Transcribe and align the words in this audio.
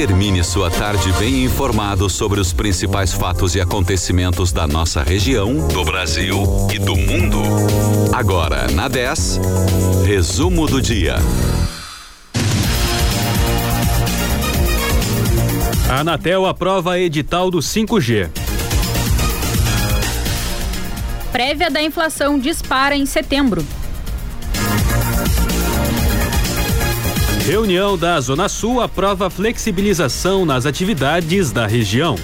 Termine 0.00 0.42
sua 0.42 0.70
tarde 0.70 1.12
bem 1.18 1.44
informado 1.44 2.08
sobre 2.08 2.40
os 2.40 2.54
principais 2.54 3.12
fatos 3.12 3.54
e 3.54 3.60
acontecimentos 3.60 4.50
da 4.50 4.66
nossa 4.66 5.02
região, 5.02 5.68
do 5.68 5.84
Brasil 5.84 6.42
e 6.72 6.78
do 6.78 6.96
mundo. 6.96 7.38
Agora, 8.10 8.66
na 8.70 8.88
10, 8.88 9.38
resumo 10.06 10.66
do 10.66 10.80
dia. 10.80 11.16
A 15.90 16.00
Anatel 16.00 16.46
aprova 16.46 16.98
edital 16.98 17.50
do 17.50 17.58
5G. 17.58 18.30
Prévia 21.30 21.70
da 21.70 21.82
inflação 21.82 22.38
dispara 22.38 22.96
em 22.96 23.04
setembro. 23.04 23.62
Reunião 27.46 27.96
da 27.96 28.20
Zona 28.20 28.48
Sul 28.48 28.80
aprova 28.80 29.30
flexibilização 29.30 30.44
nas 30.44 30.66
atividades 30.66 31.50
da 31.50 31.66
região. 31.66 32.14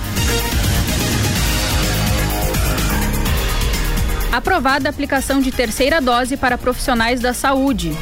Aprovada 4.31 4.89
a 4.89 4.91
aplicação 4.91 5.41
de 5.41 5.51
terceira 5.51 6.01
dose 6.01 6.37
para 6.37 6.59
profissionais 6.59 7.21
da 7.21 7.33
saúde. 7.33 7.93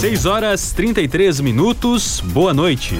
6 0.00 0.24
horas 0.24 0.72
33 0.72 1.40
minutos. 1.40 2.20
Boa 2.24 2.54
noite. 2.54 2.98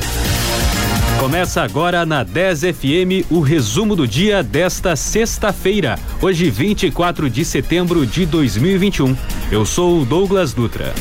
Começa 1.20 1.62
agora 1.62 2.04
na 2.04 2.24
10 2.24 2.60
FM 2.62 3.30
o 3.30 3.40
resumo 3.40 3.94
do 3.94 4.08
dia 4.08 4.42
desta 4.42 4.96
sexta-feira, 4.96 5.96
hoje 6.20 6.50
24 6.50 7.30
de 7.30 7.44
setembro 7.44 8.04
de 8.04 8.26
2021. 8.26 9.16
Eu 9.52 9.64
sou 9.64 10.02
o 10.02 10.04
Douglas 10.04 10.52
Dutra. 10.52 10.92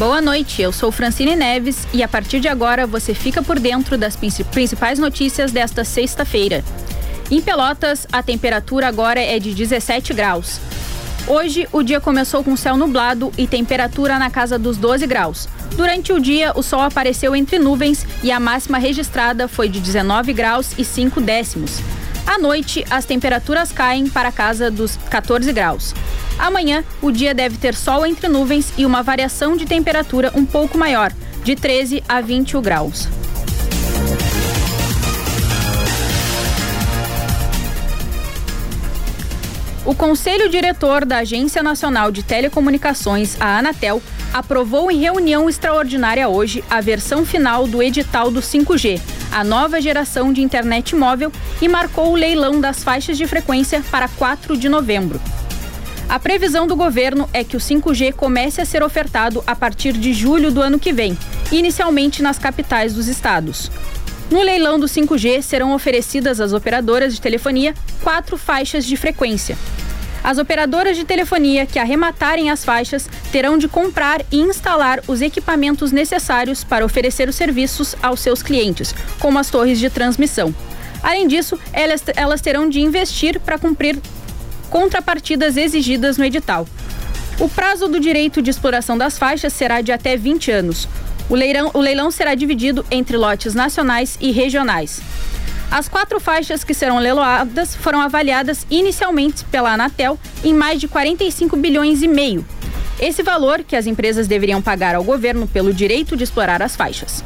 Boa 0.00 0.22
noite, 0.22 0.62
eu 0.62 0.72
sou 0.72 0.90
Francine 0.90 1.36
Neves 1.36 1.86
e 1.92 2.02
a 2.02 2.08
partir 2.08 2.40
de 2.40 2.48
agora 2.48 2.86
você 2.86 3.12
fica 3.12 3.42
por 3.42 3.60
dentro 3.60 3.98
das 3.98 4.16
principais 4.16 4.98
notícias 4.98 5.52
desta 5.52 5.84
sexta-feira. 5.84 6.64
Em 7.30 7.38
Pelotas, 7.38 8.06
a 8.10 8.22
temperatura 8.22 8.88
agora 8.88 9.20
é 9.20 9.38
de 9.38 9.52
17 9.52 10.14
graus. 10.14 10.58
Hoje, 11.26 11.68
o 11.70 11.82
dia 11.82 12.00
começou 12.00 12.42
com 12.42 12.56
céu 12.56 12.78
nublado 12.78 13.30
e 13.36 13.46
temperatura 13.46 14.18
na 14.18 14.30
casa 14.30 14.58
dos 14.58 14.78
12 14.78 15.06
graus. 15.06 15.46
Durante 15.76 16.14
o 16.14 16.18
dia, 16.18 16.54
o 16.56 16.62
sol 16.62 16.80
apareceu 16.80 17.36
entre 17.36 17.58
nuvens 17.58 18.06
e 18.22 18.32
a 18.32 18.40
máxima 18.40 18.78
registrada 18.78 19.46
foi 19.48 19.68
de 19.68 19.80
19 19.80 20.32
graus 20.32 20.70
e 20.78 20.84
5 20.84 21.20
décimos. 21.20 21.78
À 22.26 22.38
noite, 22.38 22.84
as 22.90 23.04
temperaturas 23.04 23.72
caem 23.72 24.08
para 24.08 24.28
a 24.28 24.32
casa 24.32 24.70
dos 24.70 24.96
14 25.10 25.52
graus. 25.52 25.94
Amanhã, 26.38 26.84
o 27.02 27.10
dia 27.10 27.34
deve 27.34 27.58
ter 27.58 27.74
sol 27.74 28.06
entre 28.06 28.28
nuvens 28.28 28.72
e 28.78 28.86
uma 28.86 29.02
variação 29.02 29.56
de 29.56 29.66
temperatura 29.66 30.32
um 30.34 30.46
pouco 30.46 30.78
maior, 30.78 31.12
de 31.44 31.54
13 31.54 32.02
a 32.08 32.20
21 32.20 32.62
graus. 32.62 33.08
O 39.84 39.94
Conselho 39.94 40.48
Diretor 40.48 41.04
da 41.04 41.18
Agência 41.18 41.62
Nacional 41.62 42.12
de 42.12 42.22
Telecomunicações, 42.22 43.36
a 43.40 43.58
Anatel, 43.58 44.00
aprovou 44.32 44.90
em 44.90 44.98
reunião 44.98 45.48
extraordinária 45.48 46.28
hoje 46.28 46.62
a 46.70 46.80
versão 46.80 47.24
final 47.24 47.66
do 47.66 47.82
edital 47.82 48.30
do 48.30 48.40
5G, 48.40 49.00
a 49.30 49.44
nova 49.44 49.80
geração 49.80 50.32
de 50.32 50.42
internet 50.42 50.94
móvel, 50.94 51.32
e 51.60 51.68
marcou 51.68 52.12
o 52.12 52.16
leilão 52.16 52.60
das 52.60 52.82
faixas 52.82 53.16
de 53.16 53.26
frequência 53.26 53.82
para 53.90 54.08
4 54.08 54.56
de 54.56 54.68
novembro. 54.68 55.20
A 56.08 56.18
previsão 56.18 56.66
do 56.66 56.74
governo 56.74 57.28
é 57.32 57.44
que 57.44 57.56
o 57.56 57.60
5G 57.60 58.12
comece 58.14 58.60
a 58.60 58.64
ser 58.64 58.82
ofertado 58.82 59.44
a 59.46 59.54
partir 59.54 59.92
de 59.92 60.12
julho 60.12 60.50
do 60.50 60.60
ano 60.60 60.78
que 60.78 60.92
vem, 60.92 61.16
inicialmente 61.52 62.20
nas 62.20 62.38
capitais 62.38 62.94
dos 62.94 63.06
estados. 63.06 63.70
No 64.30 64.42
leilão 64.42 64.78
do 64.78 64.86
5G 64.86 65.42
serão 65.42 65.72
oferecidas 65.72 66.40
às 66.40 66.52
operadoras 66.52 67.14
de 67.14 67.20
telefonia 67.20 67.74
quatro 68.02 68.36
faixas 68.36 68.84
de 68.84 68.96
frequência. 68.96 69.56
As 70.22 70.38
operadoras 70.38 70.96
de 70.96 71.04
telefonia 71.04 71.66
que 71.66 71.78
arrematarem 71.78 72.50
as 72.50 72.64
faixas 72.64 73.08
terão 73.32 73.56
de 73.56 73.68
comprar 73.68 74.22
e 74.30 74.38
instalar 74.38 75.00
os 75.08 75.22
equipamentos 75.22 75.92
necessários 75.92 76.62
para 76.62 76.84
oferecer 76.84 77.28
os 77.28 77.36
serviços 77.36 77.96
aos 78.02 78.20
seus 78.20 78.42
clientes, 78.42 78.94
como 79.18 79.38
as 79.38 79.50
torres 79.50 79.78
de 79.78 79.88
transmissão. 79.88 80.54
Além 81.02 81.26
disso, 81.26 81.58
elas, 81.72 82.04
elas 82.14 82.40
terão 82.40 82.68
de 82.68 82.80
investir 82.80 83.40
para 83.40 83.58
cumprir 83.58 83.98
contrapartidas 84.68 85.56
exigidas 85.56 86.18
no 86.18 86.24
edital. 86.24 86.66
O 87.38 87.48
prazo 87.48 87.88
do 87.88 87.98
direito 87.98 88.42
de 88.42 88.50
exploração 88.50 88.98
das 88.98 89.16
faixas 89.16 89.52
será 89.54 89.80
de 89.80 89.90
até 89.90 90.16
20 90.16 90.50
anos. 90.50 90.86
O 91.28 91.34
o 91.74 91.80
leilão 91.80 92.10
será 92.10 92.34
dividido 92.34 92.84
entre 92.90 93.16
lotes 93.16 93.54
nacionais 93.54 94.18
e 94.20 94.30
regionais. 94.30 95.00
As 95.70 95.88
quatro 95.88 96.18
faixas 96.18 96.64
que 96.64 96.74
serão 96.74 96.98
leiloadas 96.98 97.76
foram 97.76 98.00
avaliadas 98.00 98.66
inicialmente 98.68 99.44
pela 99.44 99.72
Anatel 99.72 100.18
em 100.42 100.52
mais 100.52 100.80
de 100.80 100.88
45 100.88 101.56
bilhões 101.56 102.02
e 102.02 102.08
meio. 102.08 102.44
Esse 102.98 103.22
valor 103.22 103.62
que 103.62 103.76
as 103.76 103.86
empresas 103.86 104.26
deveriam 104.26 104.60
pagar 104.60 104.96
ao 104.96 105.04
governo 105.04 105.46
pelo 105.46 105.72
direito 105.72 106.16
de 106.16 106.24
explorar 106.24 106.60
as 106.60 106.74
faixas. 106.74 107.22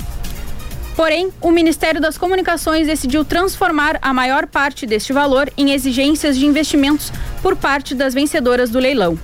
Porém, 0.95 1.33
o 1.41 1.51
Ministério 1.51 2.01
das 2.01 2.19
Comunicações 2.19 2.87
decidiu 2.87 3.25
transformar 3.25 3.99
a 4.01 4.13
maior 4.13 4.47
parte 4.47 4.87
deste 4.87 5.13
valor 5.13 5.51
em 5.57 5.73
exigências 5.73 6.37
de 6.37 6.47
investimentos 6.47 7.11
por 7.43 7.57
parte 7.57 7.95
das 7.95 8.15
vencedoras 8.15 8.71
do 8.71 8.79
leilão. 8.79 9.19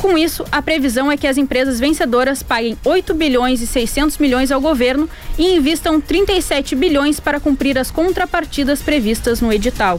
Com 0.00 0.16
isso, 0.16 0.44
a 0.52 0.60
previsão 0.60 1.10
é 1.10 1.16
que 1.16 1.26
as 1.26 1.38
empresas 1.38 1.80
vencedoras 1.80 2.42
paguem 2.42 2.76
8 2.84 3.14
bilhões 3.14 3.62
e 3.62 3.66
600 3.66 4.18
milhões 4.18 4.52
ao 4.52 4.60
governo 4.60 5.08
e 5.38 5.56
invistam 5.56 6.00
37 6.00 6.74
bilhões 6.74 7.18
para 7.18 7.40
cumprir 7.40 7.78
as 7.78 7.90
contrapartidas 7.90 8.82
previstas 8.82 9.40
no 9.40 9.52
edital. 9.52 9.98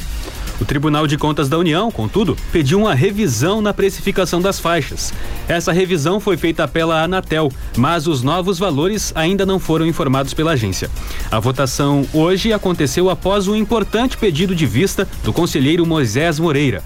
O 0.60 0.66
Tribunal 0.66 1.06
de 1.06 1.18
Contas 1.18 1.48
da 1.48 1.58
União, 1.58 1.92
contudo, 1.92 2.36
pediu 2.52 2.80
uma 2.80 2.96
revisão 2.96 3.62
na 3.62 3.74
precificação 3.74 4.42
das 4.42 4.60
faixas. 4.60 5.14
Essa 5.48 5.72
revisão 5.72 6.20
foi 6.20 6.36
feita 6.36 6.68
pela 6.68 7.04
Anatel, 7.04 7.52
mas 7.76 8.08
os 8.08 8.24
novos 8.24 8.58
valores 8.58 9.12
ainda 9.16 9.46
não 9.46 9.60
foram 9.60 9.86
informados 9.86 10.34
pela 10.34 10.54
agência. 10.54 10.90
A 11.30 11.40
votação 11.40 12.08
hoje 12.12 12.52
aconteceu 12.52 13.08
após 13.08 13.48
um 13.48 13.56
importante 13.56 14.18
pedido 14.18 14.56
de 14.56 14.66
vista 14.66 15.08
do 15.24 15.32
conselheiro 15.32 15.86
Moisés 15.86 16.40
Moreira. 16.40 16.84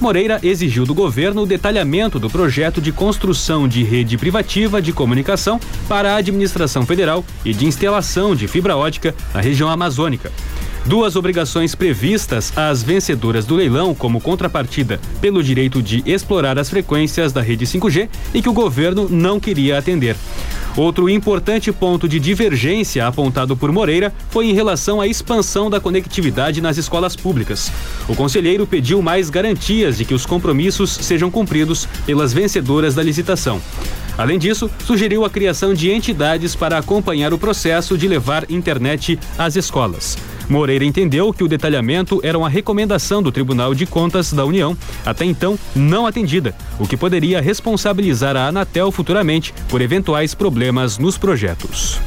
Moreira 0.00 0.40
exigiu 0.42 0.86
do 0.86 0.94
governo 0.94 1.42
o 1.42 1.46
detalhamento 1.46 2.18
do 2.18 2.30
projeto 2.30 2.80
de 2.80 2.90
construção 2.90 3.68
de 3.68 3.82
rede 3.82 4.16
privativa 4.16 4.80
de 4.80 4.92
comunicação 4.92 5.60
para 5.88 6.12
a 6.12 6.16
administração 6.16 6.86
federal 6.86 7.24
e 7.44 7.52
de 7.52 7.66
instalação 7.66 8.34
de 8.34 8.48
fibra 8.48 8.76
ótica 8.76 9.14
na 9.34 9.40
região 9.40 9.68
amazônica. 9.68 10.32
Duas 10.86 11.14
obrigações 11.14 11.74
previstas 11.74 12.56
às 12.56 12.82
vencedoras 12.82 13.44
do 13.44 13.54
leilão 13.54 13.94
como 13.94 14.20
contrapartida 14.20 14.98
pelo 15.20 15.42
direito 15.42 15.82
de 15.82 16.02
explorar 16.06 16.58
as 16.58 16.70
frequências 16.70 17.32
da 17.32 17.42
rede 17.42 17.66
5G 17.66 18.08
e 18.32 18.40
que 18.40 18.48
o 18.48 18.52
governo 18.52 19.06
não 19.08 19.38
queria 19.38 19.78
atender. 19.78 20.16
Outro 20.76 21.08
importante 21.08 21.70
ponto 21.70 22.08
de 22.08 22.18
divergência 22.18 23.06
apontado 23.06 23.56
por 23.56 23.70
Moreira 23.70 24.12
foi 24.30 24.46
em 24.46 24.54
relação 24.54 25.00
à 25.00 25.06
expansão 25.06 25.68
da 25.68 25.80
conectividade 25.80 26.60
nas 26.60 26.78
escolas 26.78 27.14
públicas. 27.14 27.70
O 28.08 28.14
conselheiro 28.14 28.66
pediu 28.66 29.02
mais 29.02 29.28
garantias 29.28 29.98
de 29.98 30.04
que 30.04 30.14
os 30.14 30.24
compromissos 30.24 30.90
sejam 30.90 31.30
cumpridos 31.30 31.86
pelas 32.06 32.32
vencedoras 32.32 32.94
da 32.94 33.02
licitação. 33.02 33.60
Além 34.16 34.38
disso, 34.38 34.70
sugeriu 34.84 35.24
a 35.24 35.30
criação 35.30 35.72
de 35.74 35.90
entidades 35.90 36.54
para 36.54 36.78
acompanhar 36.78 37.32
o 37.32 37.38
processo 37.38 37.96
de 37.96 38.06
levar 38.06 38.50
internet 38.50 39.18
às 39.38 39.56
escolas. 39.56 40.16
Moreira 40.48 40.84
entendeu 40.84 41.32
que 41.32 41.44
o 41.44 41.48
detalhamento 41.48 42.20
era 42.24 42.36
uma 42.36 42.48
recomendação 42.48 43.22
do 43.22 43.30
Tribunal 43.30 43.72
de 43.72 43.86
Contas 43.86 44.32
da 44.32 44.44
União, 44.44 44.76
até 45.06 45.24
então 45.24 45.56
não 45.76 46.06
atendida, 46.06 46.54
o 46.78 46.88
que 46.88 46.96
poderia 46.96 47.40
responsabilizar 47.40 48.36
a 48.36 48.48
Anatel 48.48 48.90
futuramente 48.90 49.54
por 49.68 49.80
eventuais 49.80 50.34
problemas 50.34 50.98
nos 50.98 51.16
projetos. 51.16 52.00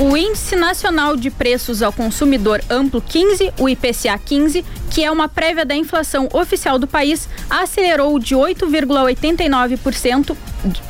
O 0.00 0.16
Nacional 0.68 1.16
de 1.16 1.30
Preços 1.30 1.80
ao 1.80 1.90
Consumidor 1.90 2.62
Amplo 2.68 3.00
15, 3.00 3.54
o 3.58 3.70
IPCA 3.70 4.20
15, 4.22 4.62
que 4.90 5.02
é 5.02 5.10
uma 5.10 5.26
prévia 5.26 5.64
da 5.64 5.74
inflação 5.74 6.28
oficial 6.30 6.78
do 6.78 6.86
país, 6.86 7.26
acelerou 7.48 8.18
de 8.18 8.36
8,89%, 8.36 10.36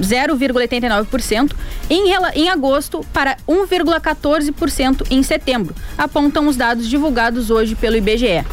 0,89% 0.00 1.52
em, 1.88 2.12
em 2.34 2.48
agosto 2.48 3.06
para 3.12 3.36
1,14% 3.48 5.06
em 5.12 5.22
setembro, 5.22 5.76
apontam 5.96 6.48
os 6.48 6.56
dados 6.56 6.88
divulgados 6.88 7.48
hoje 7.48 7.76
pelo 7.76 7.94
IBGE. 7.94 8.44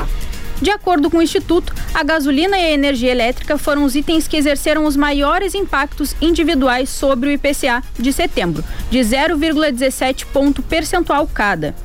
De 0.61 0.71
acordo 0.71 1.09
com 1.09 1.17
o 1.17 1.21
Instituto, 1.21 1.75
a 1.93 2.01
gasolina 2.01 2.57
e 2.57 2.63
a 2.63 2.71
energia 2.71 3.11
elétrica 3.11 3.57
foram 3.57 3.83
os 3.83 3.95
itens 3.95 4.27
que 4.27 4.37
exerceram 4.37 4.85
os 4.85 4.95
maiores 4.95 5.53
impactos 5.53 6.15
individuais 6.21 6.89
sobre 6.89 7.29
o 7.29 7.31
IPCA 7.31 7.83
de 7.99 8.13
setembro, 8.13 8.63
de 8.89 8.99
0,17 8.99 10.25
ponto 10.27 10.61
percentual 10.61 11.27
cada. 11.27 11.75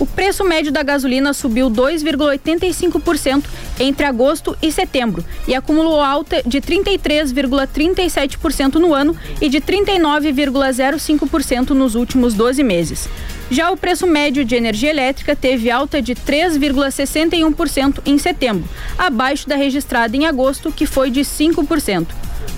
O 0.00 0.06
preço 0.06 0.42
médio 0.44 0.72
da 0.72 0.82
gasolina 0.82 1.32
subiu 1.32 1.70
2,85% 1.70 3.44
entre 3.78 4.04
agosto 4.04 4.58
e 4.60 4.72
setembro 4.72 5.24
e 5.46 5.54
acumulou 5.54 6.00
alta 6.00 6.42
de 6.44 6.60
33,37% 6.60 8.74
no 8.74 8.92
ano 8.92 9.16
e 9.40 9.48
de 9.48 9.60
39,05% 9.60 11.70
nos 11.70 11.94
últimos 11.94 12.34
12 12.34 12.64
meses. 12.64 13.08
Já 13.50 13.70
o 13.70 13.76
preço 13.76 14.06
médio 14.06 14.42
de 14.44 14.54
energia 14.54 14.90
elétrica 14.90 15.36
teve 15.36 15.70
alta 15.70 16.00
de 16.00 16.14
3,61% 16.14 18.00
em 18.06 18.16
setembro, 18.18 18.66
abaixo 18.96 19.46
da 19.48 19.54
registrada 19.54 20.16
em 20.16 20.26
agosto, 20.26 20.72
que 20.72 20.86
foi 20.86 21.10
de 21.10 21.20
5%. 21.20 22.06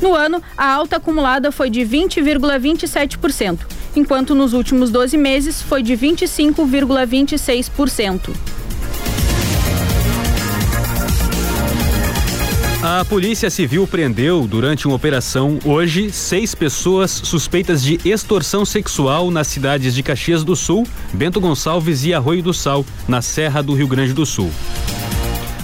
No 0.00 0.15
ano, 0.15 0.41
a 0.56 0.73
alta 0.73 0.97
acumulada 0.97 1.50
foi 1.50 1.69
de 1.71 1.81
20,27%, 1.81 3.59
enquanto 3.97 4.33
nos 4.35 4.53
últimos 4.53 4.91
12 4.91 5.17
meses 5.17 5.62
foi 5.62 5.83
de 5.83 5.94
25,26%. 5.94 8.31
A 12.88 13.05
Polícia 13.05 13.50
Civil 13.50 13.85
prendeu, 13.85 14.47
durante 14.47 14.87
uma 14.87 14.94
operação 14.94 15.59
hoje, 15.65 16.12
seis 16.12 16.55
pessoas 16.55 17.11
suspeitas 17.11 17.83
de 17.83 17.99
extorsão 18.05 18.65
sexual 18.65 19.29
nas 19.29 19.49
cidades 19.49 19.93
de 19.93 20.05
Caxias 20.05 20.44
do 20.44 20.55
Sul, 20.55 20.87
Bento 21.12 21.41
Gonçalves 21.41 22.05
e 22.05 22.15
Arroio 22.15 22.44
do 22.44 22.55
Sal, 22.55 22.87
na 23.09 23.21
Serra 23.21 23.61
do 23.61 23.75
Rio 23.75 23.88
Grande 23.88 24.12
do 24.12 24.25
Sul. 24.25 24.53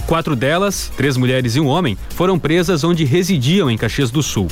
Quatro 0.05 0.35
delas, 0.35 0.91
três 0.97 1.15
mulheres 1.15 1.55
e 1.55 1.61
um 1.61 1.67
homem, 1.67 1.97
foram 2.09 2.37
presas 2.37 2.83
onde 2.83 3.05
residiam 3.05 3.71
em 3.71 3.77
Caxias 3.77 4.11
do 4.11 4.21
Sul. 4.21 4.49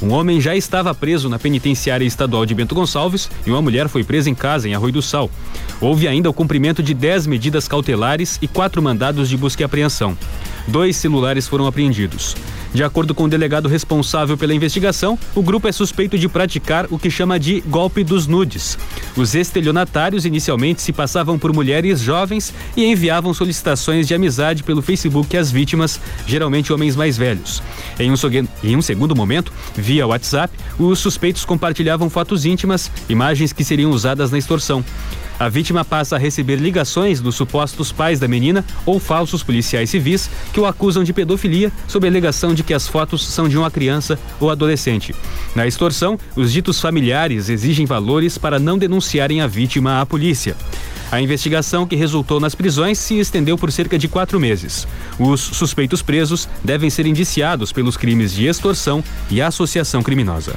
Um 0.00 0.10
homem 0.10 0.40
já 0.40 0.56
estava 0.56 0.94
preso 0.94 1.28
na 1.28 1.38
penitenciária 1.38 2.06
estadual 2.06 2.46
de 2.46 2.54
Bento 2.54 2.74
Gonçalves 2.74 3.30
e 3.46 3.50
uma 3.50 3.60
mulher 3.60 3.86
foi 3.86 4.02
presa 4.02 4.30
em 4.30 4.34
casa, 4.34 4.66
em 4.66 4.74
Arroio 4.74 4.94
do 4.94 5.02
Sal. 5.02 5.30
Houve 5.78 6.08
ainda 6.08 6.30
o 6.30 6.32
cumprimento 6.32 6.82
de 6.82 6.94
10 6.94 7.26
medidas 7.26 7.68
cautelares 7.68 8.38
e 8.40 8.48
quatro 8.48 8.80
mandados 8.82 9.28
de 9.28 9.36
busca 9.36 9.62
e 9.62 9.64
apreensão. 9.64 10.16
Dois 10.66 10.96
celulares 10.96 11.46
foram 11.46 11.66
apreendidos. 11.66 12.34
De 12.74 12.82
acordo 12.82 13.14
com 13.14 13.24
o 13.24 13.28
delegado 13.28 13.68
responsável 13.68 14.36
pela 14.36 14.52
investigação, 14.52 15.16
o 15.32 15.42
grupo 15.42 15.68
é 15.68 15.72
suspeito 15.72 16.18
de 16.18 16.28
praticar 16.28 16.86
o 16.90 16.98
que 16.98 17.08
chama 17.08 17.38
de 17.38 17.60
golpe 17.60 18.02
dos 18.02 18.26
nudes. 18.26 18.76
Os 19.16 19.36
estelionatários 19.36 20.26
inicialmente 20.26 20.82
se 20.82 20.92
passavam 20.92 21.38
por 21.38 21.52
mulheres 21.52 22.00
jovens 22.00 22.52
e 22.76 22.84
enviavam 22.84 23.32
solicitações 23.32 24.08
de 24.08 24.14
amizade 24.14 24.64
pelo 24.64 24.82
Facebook 24.82 25.36
às 25.36 25.52
vítimas, 25.52 26.00
geralmente 26.26 26.72
homens 26.72 26.96
mais 26.96 27.16
velhos. 27.16 27.62
Em 27.96 28.10
um, 28.10 28.14
em 28.64 28.76
um 28.76 28.82
segundo 28.82 29.14
momento, 29.14 29.52
via 29.76 30.04
WhatsApp, 30.04 30.52
os 30.76 30.98
suspeitos 30.98 31.44
compartilhavam 31.44 32.10
fotos 32.10 32.44
íntimas, 32.44 32.90
imagens 33.08 33.52
que 33.52 33.62
seriam 33.62 33.92
usadas 33.92 34.32
na 34.32 34.38
extorsão. 34.38 34.84
A 35.38 35.48
vítima 35.48 35.84
passa 35.84 36.16
a 36.16 36.18
receber 36.18 36.56
ligações 36.56 37.20
dos 37.20 37.34
supostos 37.34 37.90
pais 37.90 38.20
da 38.20 38.28
menina 38.28 38.64
ou 38.86 39.00
falsos 39.00 39.42
policiais 39.42 39.90
civis 39.90 40.30
que 40.52 40.60
o 40.60 40.66
acusam 40.66 41.02
de 41.02 41.12
pedofilia 41.12 41.72
sob 41.88 42.06
a 42.06 42.10
alegação 42.10 42.54
de 42.54 42.62
que 42.62 42.74
as 42.74 42.86
fotos 42.86 43.26
são 43.26 43.48
de 43.48 43.58
uma 43.58 43.70
criança 43.70 44.18
ou 44.38 44.50
adolescente. 44.50 45.14
Na 45.54 45.66
extorsão, 45.66 46.18
os 46.36 46.52
ditos 46.52 46.80
familiares 46.80 47.48
exigem 47.48 47.86
valores 47.86 48.38
para 48.38 48.58
não 48.58 48.78
denunciarem 48.78 49.40
a 49.40 49.46
vítima 49.46 50.00
à 50.00 50.06
polícia. 50.06 50.56
A 51.10 51.20
investigação 51.20 51.86
que 51.86 51.94
resultou 51.94 52.40
nas 52.40 52.54
prisões 52.54 52.98
se 52.98 53.18
estendeu 53.18 53.56
por 53.56 53.70
cerca 53.70 53.98
de 53.98 54.08
quatro 54.08 54.40
meses. 54.40 54.86
Os 55.18 55.40
suspeitos 55.40 56.02
presos 56.02 56.48
devem 56.62 56.90
ser 56.90 57.06
indiciados 57.06 57.72
pelos 57.72 57.96
crimes 57.96 58.32
de 58.32 58.46
extorsão 58.46 59.02
e 59.30 59.40
associação 59.40 60.02
criminosa. 60.02 60.54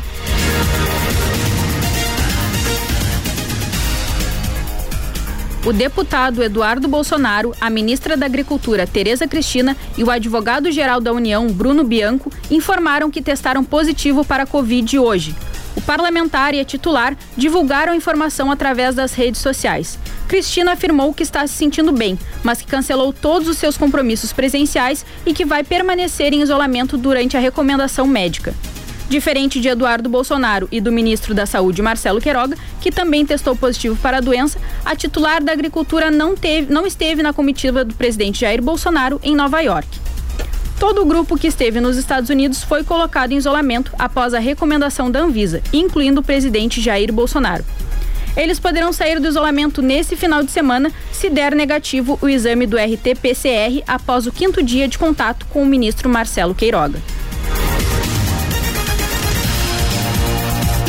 O 5.67 5.73
deputado 5.73 6.41
Eduardo 6.41 6.87
Bolsonaro, 6.87 7.53
a 7.59 7.69
ministra 7.69 8.15
da 8.15 8.25
Agricultura 8.25 8.87
Tereza 8.87 9.27
Cristina 9.27 9.75
e 9.97 10.03
o 10.03 10.09
advogado-geral 10.09 11.01
da 11.01 11.11
União, 11.11 11.45
Bruno 11.47 11.83
Bianco, 11.83 12.31
informaram 12.49 13.11
que 13.11 13.21
testaram 13.21 13.65
positivo 13.65 14.23
para 14.23 14.43
a 14.43 14.47
Covid 14.47 14.97
hoje. 14.97 15.35
O 15.75 15.81
parlamentar 15.81 16.53
e 16.53 16.61
a 16.61 16.63
titular 16.63 17.17
divulgaram 17.35 17.91
a 17.91 17.97
informação 17.97 18.49
através 18.49 18.95
das 18.95 19.13
redes 19.13 19.41
sociais. 19.41 19.99
Cristina 20.25 20.71
afirmou 20.71 21.13
que 21.13 21.21
está 21.21 21.45
se 21.45 21.55
sentindo 21.55 21.91
bem, 21.91 22.17
mas 22.45 22.61
que 22.61 22.67
cancelou 22.67 23.11
todos 23.11 23.49
os 23.49 23.57
seus 23.57 23.75
compromissos 23.75 24.31
presenciais 24.31 25.05
e 25.25 25.33
que 25.33 25.43
vai 25.43 25.65
permanecer 25.65 26.33
em 26.33 26.41
isolamento 26.41 26.97
durante 26.97 27.35
a 27.35 27.41
recomendação 27.41 28.07
médica. 28.07 28.55
Diferente 29.09 29.61
de 29.61 29.69
Eduardo 29.69 30.09
Bolsonaro 30.09 30.67
e 30.69 30.81
do 30.81 30.91
ministro 30.91 31.33
da 31.33 31.45
Saúde, 31.45 31.81
Marcelo 31.81 32.19
Queiroga, 32.19 32.57
que 32.81 32.91
também 32.91 33.25
testou 33.25 33.55
positivo 33.55 33.95
para 34.01 34.17
a 34.17 34.21
doença, 34.21 34.59
a 34.83 34.95
titular 34.95 35.41
da 35.41 35.53
Agricultura 35.53 36.11
não, 36.11 36.35
teve, 36.35 36.71
não 36.71 36.85
esteve 36.85 37.23
na 37.23 37.31
comitiva 37.31 37.85
do 37.85 37.95
presidente 37.95 38.41
Jair 38.41 38.61
Bolsonaro 38.61 39.19
em 39.23 39.33
Nova 39.33 39.61
York. 39.61 39.87
Todo 40.77 41.01
o 41.01 41.05
grupo 41.05 41.37
que 41.37 41.47
esteve 41.47 41.79
nos 41.79 41.95
Estados 41.97 42.29
Unidos 42.29 42.63
foi 42.63 42.83
colocado 42.83 43.31
em 43.31 43.37
isolamento 43.37 43.91
após 43.97 44.33
a 44.33 44.39
recomendação 44.39 45.09
da 45.09 45.21
Anvisa, 45.21 45.63
incluindo 45.71 46.19
o 46.19 46.23
presidente 46.23 46.81
Jair 46.81 47.11
Bolsonaro. 47.11 47.63
Eles 48.35 48.59
poderão 48.59 48.93
sair 48.93 49.19
do 49.19 49.27
isolamento 49.27 49.81
nesse 49.81 50.15
final 50.15 50.43
de 50.43 50.51
semana 50.51 50.91
se 51.11 51.29
der 51.29 51.55
negativo 51.55 52.19
o 52.21 52.29
exame 52.29 52.67
do 52.67 52.77
RT-PCR 52.77 53.83
após 53.87 54.27
o 54.27 54.31
quinto 54.31 54.61
dia 54.61 54.87
de 54.87 54.99
contato 54.99 55.47
com 55.47 55.63
o 55.63 55.65
ministro 55.65 56.07
Marcelo 56.07 56.53
Queiroga. 56.53 57.01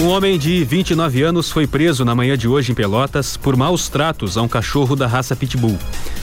Um 0.00 0.06
homem 0.06 0.38
de 0.38 0.62
29 0.62 1.24
anos 1.24 1.50
foi 1.50 1.66
preso 1.66 2.04
na 2.04 2.14
manhã 2.14 2.38
de 2.38 2.46
hoje 2.46 2.70
em 2.70 2.74
Pelotas 2.74 3.36
por 3.36 3.56
maus 3.56 3.88
tratos 3.88 4.38
a 4.38 4.42
um 4.42 4.46
cachorro 4.46 4.94
da 4.94 5.08
raça 5.08 5.34
Pitbull. 5.34 5.76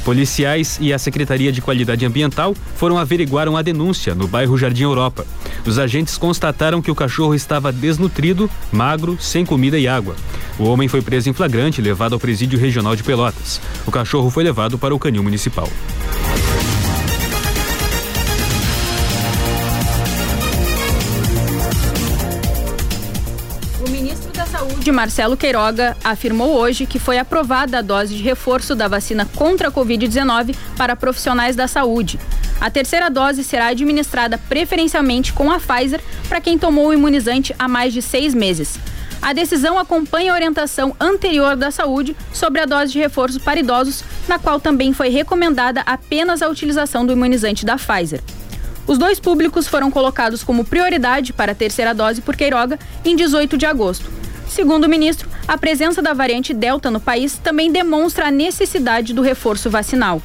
Policiais 0.05 0.77
e 0.79 0.93
a 0.93 0.97
Secretaria 0.97 1.51
de 1.51 1.61
Qualidade 1.61 2.05
Ambiental 2.05 2.55
foram 2.77 2.97
averiguar 2.97 3.49
uma 3.49 3.61
denúncia 3.61 4.15
no 4.15 4.29
bairro 4.29 4.57
Jardim 4.57 4.83
Europa. 4.83 5.27
Os 5.65 5.77
agentes 5.77 6.17
constataram 6.17 6.81
que 6.81 6.89
o 6.89 6.95
cachorro 6.95 7.35
estava 7.35 7.69
desnutrido, 7.69 8.49
magro, 8.71 9.17
sem 9.19 9.45
comida 9.45 9.77
e 9.77 9.89
água. 9.89 10.15
O 10.57 10.63
homem 10.63 10.87
foi 10.87 11.01
preso 11.01 11.29
em 11.29 11.33
flagrante 11.33 11.81
e 11.81 11.83
levado 11.83 12.13
ao 12.13 12.19
presídio 12.19 12.57
regional 12.57 12.95
de 12.95 13.03
Pelotas. 13.03 13.59
O 13.85 13.91
cachorro 13.91 14.29
foi 14.29 14.45
levado 14.45 14.77
para 14.77 14.95
o 14.95 14.99
canil 14.99 15.21
municipal. 15.21 15.69
De 24.85 24.91
Marcelo 24.91 25.35
Queiroga 25.35 25.97
afirmou 26.03 26.55
hoje 26.55 26.85
que 26.85 26.99
foi 26.99 27.17
aprovada 27.17 27.79
a 27.79 27.81
dose 27.81 28.15
de 28.15 28.21
reforço 28.21 28.75
da 28.75 28.87
vacina 28.87 29.25
contra 29.25 29.69
a 29.69 29.71
Covid-19 29.71 30.55
para 30.77 30.95
profissionais 30.95 31.55
da 31.55 31.67
saúde. 31.67 32.19
A 32.61 32.69
terceira 32.69 33.09
dose 33.09 33.43
será 33.43 33.69
administrada 33.69 34.37
preferencialmente 34.37 35.33
com 35.33 35.51
a 35.51 35.59
Pfizer 35.59 35.99
para 36.29 36.39
quem 36.39 36.55
tomou 36.59 36.89
o 36.89 36.93
imunizante 36.93 37.53
há 37.57 37.67
mais 37.67 37.93
de 37.93 38.01
seis 38.03 38.35
meses. 38.35 38.77
A 39.19 39.33
decisão 39.33 39.79
acompanha 39.79 40.31
a 40.31 40.35
orientação 40.35 40.95
anterior 40.99 41.55
da 41.55 41.71
saúde 41.71 42.15
sobre 42.31 42.61
a 42.61 42.67
dose 42.67 42.91
de 42.91 42.99
reforço 42.99 43.39
para 43.39 43.59
idosos, 43.59 44.03
na 44.27 44.37
qual 44.37 44.59
também 44.59 44.93
foi 44.93 45.09
recomendada 45.09 45.81
apenas 45.83 46.43
a 46.43 46.47
utilização 46.47 47.03
do 47.03 47.13
imunizante 47.13 47.65
da 47.65 47.75
Pfizer. 47.75 48.21
Os 48.85 48.99
dois 48.99 49.19
públicos 49.19 49.67
foram 49.67 49.89
colocados 49.89 50.43
como 50.43 50.63
prioridade 50.63 51.33
para 51.33 51.53
a 51.53 51.55
terceira 51.55 51.91
dose 51.91 52.21
por 52.21 52.35
Queiroga 52.35 52.77
em 53.03 53.15
18 53.15 53.57
de 53.57 53.65
agosto. 53.65 54.24
Segundo 54.47 54.85
o 54.85 54.89
ministro, 54.89 55.29
a 55.47 55.57
presença 55.57 56.01
da 56.01 56.13
variante 56.13 56.53
Delta 56.53 56.89
no 56.89 56.99
país 56.99 57.37
também 57.37 57.71
demonstra 57.71 58.27
a 58.27 58.31
necessidade 58.31 59.13
do 59.13 59.21
reforço 59.21 59.69
vacinal. 59.69 60.21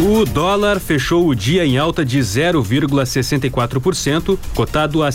O 0.00 0.24
dólar 0.24 0.80
fechou 0.80 1.28
o 1.28 1.36
dia 1.36 1.64
em 1.64 1.78
alta 1.78 2.04
de 2.04 2.18
0,64%, 2.18 4.36
cotado 4.52 5.04
a 5.04 5.12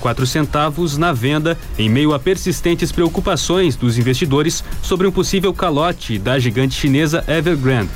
quatro 0.00 0.26
centavos 0.26 0.96
na 0.96 1.12
venda, 1.12 1.54
em 1.78 1.86
meio 1.86 2.14
a 2.14 2.18
persistentes 2.18 2.90
preocupações 2.90 3.76
dos 3.76 3.98
investidores 3.98 4.64
sobre 4.82 5.06
um 5.06 5.12
possível 5.12 5.52
calote 5.52 6.18
da 6.18 6.38
gigante 6.38 6.76
chinesa 6.76 7.22
Evergrande. 7.28 7.90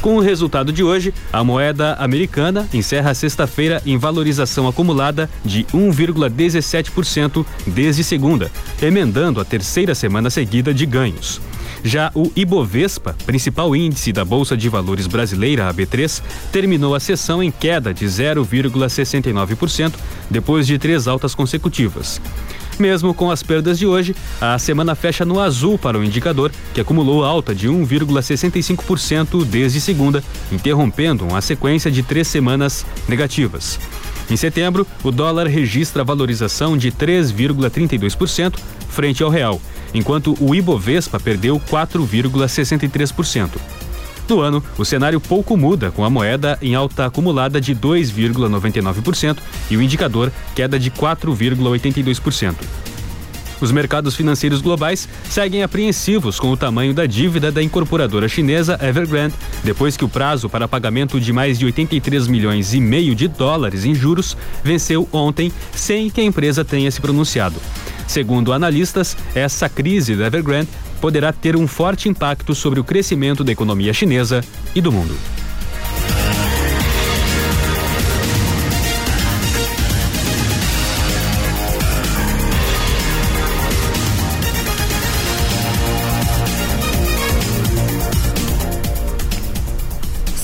Com 0.00 0.16
o 0.16 0.20
resultado 0.20 0.72
de 0.72 0.82
hoje, 0.82 1.12
a 1.30 1.44
moeda 1.44 1.92
americana 1.96 2.66
encerra 2.72 3.12
sexta-feira 3.12 3.82
em 3.84 3.98
valorização 3.98 4.66
acumulada 4.66 5.28
de 5.44 5.64
1,17% 5.64 7.44
desde 7.66 8.02
segunda, 8.02 8.50
emendando 8.80 9.42
a 9.42 9.44
terceira 9.44 9.94
semana 9.94 10.30
seguida 10.30 10.72
de 10.72 10.86
ganhos. 10.86 11.38
Já 11.84 12.12
o 12.14 12.30
Ibovespa, 12.36 13.16
principal 13.26 13.74
índice 13.74 14.12
da 14.12 14.24
Bolsa 14.24 14.56
de 14.56 14.68
Valores 14.68 15.06
brasileira, 15.06 15.68
a 15.68 15.74
B3, 15.74 16.22
terminou 16.52 16.94
a 16.94 17.00
sessão 17.00 17.42
em 17.42 17.50
queda 17.50 17.92
de 17.92 18.06
0,69% 18.06 19.92
depois 20.30 20.66
de 20.66 20.78
três 20.78 21.08
altas 21.08 21.34
consecutivas. 21.34 22.20
Mesmo 22.78 23.12
com 23.12 23.30
as 23.30 23.42
perdas 23.42 23.78
de 23.78 23.86
hoje, 23.86 24.14
a 24.40 24.58
semana 24.58 24.94
fecha 24.94 25.24
no 25.24 25.40
azul 25.40 25.78
para 25.78 25.98
o 25.98 26.04
indicador, 26.04 26.50
que 26.72 26.80
acumulou 26.80 27.24
alta 27.24 27.54
de 27.54 27.68
1,65% 27.68 29.44
desde 29.44 29.80
segunda, 29.80 30.22
interrompendo 30.50 31.24
uma 31.24 31.40
sequência 31.40 31.90
de 31.90 32.02
três 32.02 32.28
semanas 32.28 32.86
negativas. 33.08 33.78
Em 34.30 34.36
setembro, 34.36 34.86
o 35.02 35.10
dólar 35.10 35.46
registra 35.46 36.04
valorização 36.04 36.76
de 36.76 36.90
3,32% 36.90 38.54
frente 38.88 39.22
ao 39.22 39.30
real, 39.30 39.60
enquanto 39.94 40.36
o 40.40 40.54
Ibovespa 40.54 41.18
perdeu 41.20 41.60
4,63%. 41.60 43.50
No 44.28 44.40
ano, 44.40 44.62
o 44.78 44.84
cenário 44.84 45.20
pouco 45.20 45.56
muda, 45.56 45.90
com 45.90 46.04
a 46.04 46.10
moeda 46.10 46.58
em 46.62 46.74
alta 46.74 47.06
acumulada 47.06 47.60
de 47.60 47.74
2,99% 47.74 49.38
e 49.70 49.76
o 49.76 49.82
indicador 49.82 50.32
queda 50.54 50.78
de 50.78 50.90
4,82%. 50.90 52.54
Os 53.60 53.70
mercados 53.70 54.16
financeiros 54.16 54.60
globais 54.60 55.08
seguem 55.30 55.62
apreensivos 55.62 56.40
com 56.40 56.50
o 56.50 56.56
tamanho 56.56 56.92
da 56.92 57.06
dívida 57.06 57.52
da 57.52 57.62
incorporadora 57.62 58.28
chinesa 58.28 58.76
Evergrande, 58.82 59.36
depois 59.62 59.96
que 59.96 60.04
o 60.04 60.08
prazo 60.08 60.48
para 60.48 60.66
pagamento 60.66 61.20
de 61.20 61.32
mais 61.32 61.60
de 61.60 61.66
83 61.66 62.26
milhões 62.26 62.74
e 62.74 62.80
meio 62.80 63.14
de 63.14 63.28
dólares 63.28 63.84
em 63.84 63.94
juros 63.94 64.36
venceu 64.64 65.08
ontem, 65.12 65.52
sem 65.72 66.10
que 66.10 66.20
a 66.20 66.24
empresa 66.24 66.64
tenha 66.64 66.90
se 66.90 67.00
pronunciado. 67.00 67.54
Segundo 68.12 68.52
analistas, 68.52 69.16
essa 69.34 69.70
crise 69.70 70.14
da 70.14 70.26
Evergrande 70.26 70.68
poderá 71.00 71.32
ter 71.32 71.56
um 71.56 71.66
forte 71.66 72.10
impacto 72.10 72.54
sobre 72.54 72.78
o 72.78 72.84
crescimento 72.84 73.42
da 73.42 73.50
economia 73.50 73.94
chinesa 73.94 74.44
e 74.74 74.82
do 74.82 74.92
mundo. 74.92 75.16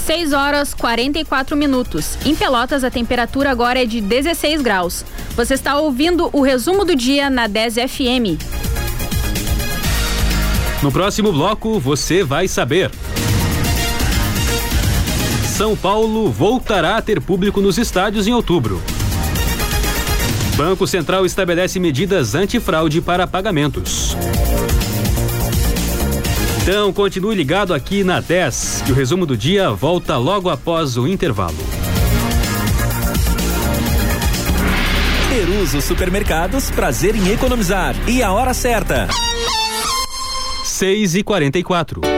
Seis 0.07 0.33
horas 0.33 0.73
44 0.73 1.55
minutos. 1.55 2.17
Em 2.25 2.35
Pelotas, 2.35 2.83
a 2.83 2.91
temperatura 2.91 3.51
agora 3.51 3.83
é 3.83 3.85
de 3.85 4.01
16 4.01 4.63
graus. 4.63 5.05
Você 5.39 5.55
está 5.55 5.79
ouvindo 5.79 6.29
o 6.33 6.43
resumo 6.43 6.85
do 6.85 6.97
dia 6.97 7.31
na 7.31 7.47
10 7.47 7.75
FM. 7.75 8.43
No 10.83 10.91
próximo 10.91 11.31
bloco, 11.31 11.79
você 11.79 12.25
vai 12.25 12.49
saber. 12.49 12.91
São 15.57 15.77
Paulo 15.77 16.29
voltará 16.29 16.97
a 16.97 17.03
ter 17.03 17.21
público 17.21 17.61
nos 17.61 17.79
estádios 17.79 18.27
em 18.27 18.35
outubro. 18.35 18.83
Banco 20.57 20.89
Central 20.89 21.25
estabelece 21.25 21.79
medidas 21.79 22.35
antifraude 22.35 23.01
para 23.01 23.25
pagamentos. 23.25 24.17
Então, 26.63 26.93
continue 26.93 27.37
ligado 27.37 27.73
aqui 27.73 28.03
na 28.03 28.19
10, 28.19 28.83
que 28.87 28.91
o 28.91 28.95
resumo 28.95 29.25
do 29.25 29.37
dia 29.37 29.71
volta 29.71 30.17
logo 30.17 30.51
após 30.51 30.97
o 30.97 31.07
intervalo. 31.07 31.78
Peruso 35.29 35.83
Supermercados, 35.83 36.71
prazer 36.71 37.15
em 37.15 37.31
economizar. 37.31 37.95
E 38.09 38.23
a 38.23 38.33
hora 38.33 38.55
certa. 38.55 39.07
6 40.65 41.17
e 41.17 41.23
44 41.23 42.18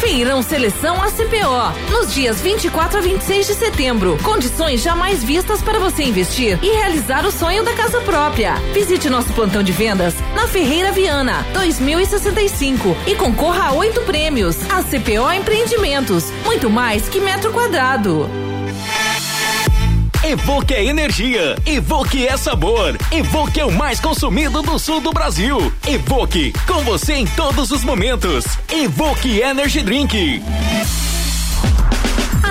Feirão 0.00 0.42
Seleção 0.42 1.00
ACPO, 1.02 1.90
nos 1.90 2.12
dias 2.12 2.40
24 2.40 2.98
a 2.98 3.00
26 3.00 3.46
de 3.46 3.54
setembro. 3.54 4.18
Condições 4.22 4.82
jamais 4.82 5.22
vistas 5.22 5.62
para 5.62 5.78
você 5.78 6.02
investir 6.02 6.58
e 6.62 6.76
realizar 6.76 7.24
o 7.24 7.32
sonho 7.32 7.64
da 7.64 7.72
casa 7.72 8.00
própria. 8.00 8.54
Visite 8.72 9.08
nosso 9.08 9.32
plantão 9.32 9.62
de 9.62 9.72
vendas 9.72 10.14
na 10.34 10.46
Ferreira 10.46 10.92
Viana, 10.92 11.46
2065 11.54 12.96
e 13.06 13.14
concorra 13.14 13.68
a 13.68 13.72
oito 13.72 14.00
prêmios. 14.02 14.56
ACPO 14.70 15.32
Empreendimentos, 15.32 16.30
muito 16.44 16.68
mais 16.68 17.08
que 17.08 17.20
metro 17.20 17.52
quadrado. 17.52 18.43
Evoque 20.26 20.72
é 20.72 20.82
energia, 20.82 21.54
Evoque 21.66 22.26
é 22.26 22.34
sabor, 22.38 22.96
Evoque 23.12 23.60
é 23.60 23.64
o 23.66 23.70
mais 23.70 24.00
consumido 24.00 24.62
do 24.62 24.78
sul 24.78 24.98
do 24.98 25.12
Brasil. 25.12 25.70
Evoque, 25.86 26.50
com 26.66 26.82
você 26.82 27.12
em 27.12 27.26
todos 27.26 27.70
os 27.70 27.84
momentos. 27.84 28.46
Evoque 28.72 29.42
Energy 29.42 29.82
Drink. 29.82 30.42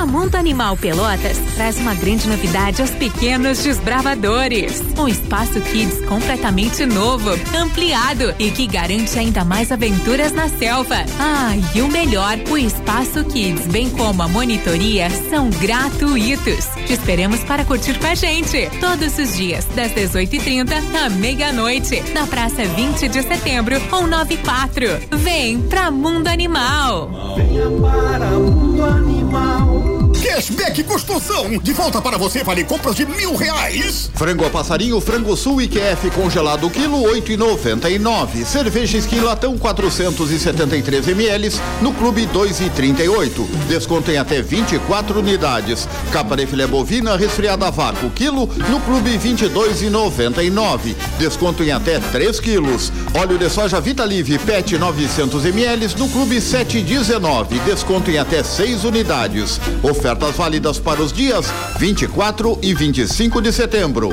A 0.04 0.06
Mundo 0.06 0.36
Animal 0.36 0.76
Pelotas 0.76 1.38
traz 1.56 1.78
uma 1.78 1.96
grande 1.96 2.28
novidade 2.28 2.82
aos 2.82 2.92
pequenos 2.92 3.64
desbravadores. 3.64 4.84
Um 5.00 5.08
espaço 5.08 5.62
kids 5.62 6.04
completamente 6.04 6.86
novo, 6.86 7.30
ampliado 7.58 8.36
e 8.38 8.52
que 8.52 8.68
garante 8.68 9.18
ainda 9.18 9.46
mais 9.46 9.72
aventuras 9.72 10.34
na 10.34 10.50
selva. 10.50 11.06
Ah, 11.18 11.54
e 11.74 11.82
o 11.82 11.88
melhor, 11.88 12.38
o 12.50 12.58
espaço 12.58 13.24
kids, 13.24 13.66
bem 13.68 13.90
como 13.92 14.22
a 14.22 14.28
monitoria, 14.28 15.10
são 15.30 15.50
gratuitos. 15.50 16.66
Te 16.86 16.92
esperamos 16.92 17.40
para 17.46 17.64
curtir 17.64 17.98
com 17.98 18.08
a 18.08 18.14
gente 18.14 18.70
todos 18.82 19.18
os 19.18 19.38
dias, 19.38 19.64
das 19.74 19.94
18h30 19.94 20.84
à 21.02 21.10
meia-noite, 21.12 22.04
na 22.14 22.28
Praça 22.28 22.66
20 22.66 23.08
de 23.08 23.22
Setembro, 23.22 23.80
194. 23.80 25.18
Vem 25.20 25.62
pra 25.62 25.90
Mundo 25.90 26.28
Animal. 26.28 27.10
Venha 27.38 27.70
para 27.80 28.32
Mundo 28.32 28.84
Animal. 28.84 29.93
Cashback 30.34 30.84
Construção. 30.86 31.60
De 31.60 31.74
volta 31.74 32.02
para 32.02 32.18
você, 32.18 32.44
vale 32.44 32.64
compras 32.64 32.96
de 32.96 33.06
mil 33.06 33.36
reais. 33.36 34.10
Frango 34.16 34.44
a 34.44 34.50
passarinho, 34.50 35.00
frango 35.00 35.38
sul 35.38 35.62
e 35.62 35.68
QF 35.68 36.10
congelado 36.10 36.72
quilo 36.72 37.04
oito 37.04 37.32
e 37.32 37.38
noventa 37.38 37.88
e 37.88 38.00
nove. 38.00 38.44
Cerveja 38.44 38.98
esquilatão 38.98 39.56
473 39.60 41.08
ml 41.08 41.52
no 41.84 41.94
clube 41.94 42.26
dois 42.26 42.60
e 42.62 42.70
trinta 42.72 43.04
e 43.04 43.10
oito. 43.10 43.44
Desconto 43.68 44.10
em 44.10 44.18
até 44.18 44.42
24 44.42 45.20
unidades. 45.20 45.88
Capa 46.12 46.36
de 46.36 46.48
filé 46.48 46.66
bovina 46.66 47.16
resfriada 47.16 47.68
a 47.68 47.70
vácuo 47.70 48.10
quilo 48.10 48.50
no 48.72 48.82
clube 48.82 49.16
vinte 49.20 49.44
e 49.46 49.50
dois 49.50 49.84
e 49.84 49.90
noventa 49.92 50.42
e 50.42 50.50
nove. 50.50 50.98
Desconto 51.20 51.62
em 51.62 51.72
até 51.72 52.00
3 52.00 52.40
quilos. 52.40 52.92
Óleo 53.14 53.38
de 53.38 53.52
soja 53.52 53.80
Vitalive 53.80 54.40
PET 54.40 54.80
900 54.80 55.46
ml 55.46 55.90
no 55.96 56.10
clube 56.10 56.42
sete 56.42 56.80
e 56.80 56.82
dezenove. 56.82 57.60
Desconto 57.60 58.10
em 58.10 58.18
até 58.18 58.42
6 58.42 58.84
unidades. 58.84 59.62
Oferta 59.84 60.23
Ofertas 60.24 60.38
válidas 60.38 60.80
para 60.80 61.02
os 61.02 61.12
dias 61.12 61.48
24 61.78 62.58
e 62.62 62.74
25 62.74 63.42
de 63.42 63.52
setembro. 63.52 64.10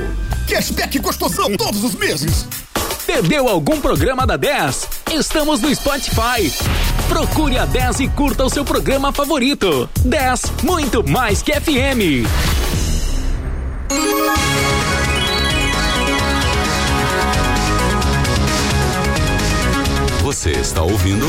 Cashback 0.49 0.99
gostoção 0.99 1.57
todos 1.57 1.85
os 1.85 1.95
meses. 1.95 2.47
Perdeu 3.07 3.49
algum 3.49 3.81
programa 3.81 4.27
da 4.27 4.37
10? 4.37 4.89
Estamos 5.13 5.61
no 5.61 5.73
Spotify. 5.73 6.53
Procure 7.09 7.59
a 7.59 7.65
10 7.65 8.01
e 8.01 8.09
curta 8.09 8.45
o 8.45 8.51
seu 8.51 8.65
programa 8.65 9.13
favorito. 9.13 9.89
10, 10.05 10.43
muito 10.65 11.09
mais 11.09 11.43
que 11.43 11.53
FM. 11.53 12.27
Você 20.23 20.51
está 20.51 20.83
ouvindo? 20.83 21.27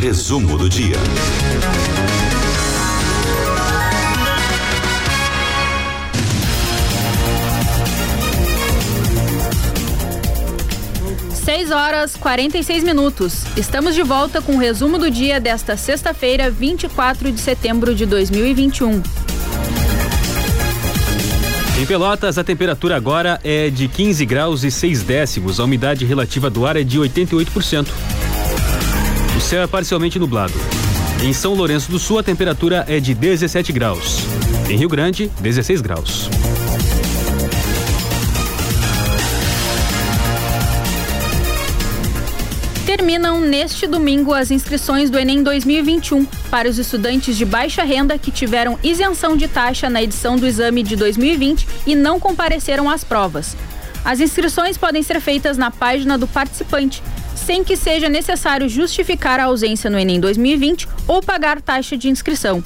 Resumo 0.00 0.56
do 0.56 0.68
dia. 0.68 0.96
6 11.46 11.70
horas 11.70 12.16
46 12.16 12.82
minutos. 12.82 13.44
Estamos 13.56 13.94
de 13.94 14.02
volta 14.02 14.42
com 14.42 14.56
o 14.56 14.58
resumo 14.58 14.98
do 14.98 15.08
dia 15.08 15.38
desta 15.38 15.76
sexta-feira, 15.76 16.50
24 16.50 17.30
de 17.30 17.40
setembro 17.40 17.94
de 17.94 18.04
2021. 18.04 19.00
Em 21.80 21.86
Pelotas, 21.86 22.36
a 22.36 22.42
temperatura 22.42 22.96
agora 22.96 23.38
é 23.44 23.70
de 23.70 23.86
15 23.86 24.26
graus 24.26 24.64
e 24.64 24.72
6 24.72 25.04
décimos. 25.04 25.60
A 25.60 25.64
umidade 25.64 26.04
relativa 26.04 26.50
do 26.50 26.66
ar 26.66 26.74
é 26.74 26.82
de 26.82 26.98
88%. 26.98 27.86
O 29.36 29.40
céu 29.40 29.62
é 29.62 29.68
parcialmente 29.68 30.18
nublado. 30.18 30.54
Em 31.22 31.32
São 31.32 31.54
Lourenço 31.54 31.92
do 31.92 32.00
Sul, 32.00 32.18
a 32.18 32.24
temperatura 32.24 32.84
é 32.88 32.98
de 32.98 33.14
17 33.14 33.72
graus. 33.72 34.18
Em 34.68 34.76
Rio 34.76 34.88
Grande, 34.88 35.30
16 35.40 35.80
graus. 35.80 36.28
Terminam 42.86 43.40
neste 43.40 43.84
domingo 43.84 44.32
as 44.32 44.52
inscrições 44.52 45.10
do 45.10 45.18
Enem 45.18 45.42
2021 45.42 46.24
para 46.48 46.68
os 46.68 46.78
estudantes 46.78 47.36
de 47.36 47.44
baixa 47.44 47.82
renda 47.82 48.16
que 48.16 48.30
tiveram 48.30 48.78
isenção 48.80 49.36
de 49.36 49.48
taxa 49.48 49.90
na 49.90 50.00
edição 50.00 50.36
do 50.36 50.46
exame 50.46 50.84
de 50.84 50.94
2020 50.94 51.66
e 51.84 51.96
não 51.96 52.20
compareceram 52.20 52.88
às 52.88 53.02
provas. 53.02 53.56
As 54.04 54.20
inscrições 54.20 54.78
podem 54.78 55.02
ser 55.02 55.20
feitas 55.20 55.58
na 55.58 55.68
página 55.68 56.16
do 56.16 56.28
participante, 56.28 57.02
sem 57.34 57.64
que 57.64 57.76
seja 57.76 58.08
necessário 58.08 58.68
justificar 58.68 59.40
a 59.40 59.46
ausência 59.46 59.90
no 59.90 59.98
Enem 59.98 60.20
2020 60.20 60.86
ou 61.08 61.20
pagar 61.20 61.60
taxa 61.60 61.96
de 61.96 62.08
inscrição. 62.08 62.62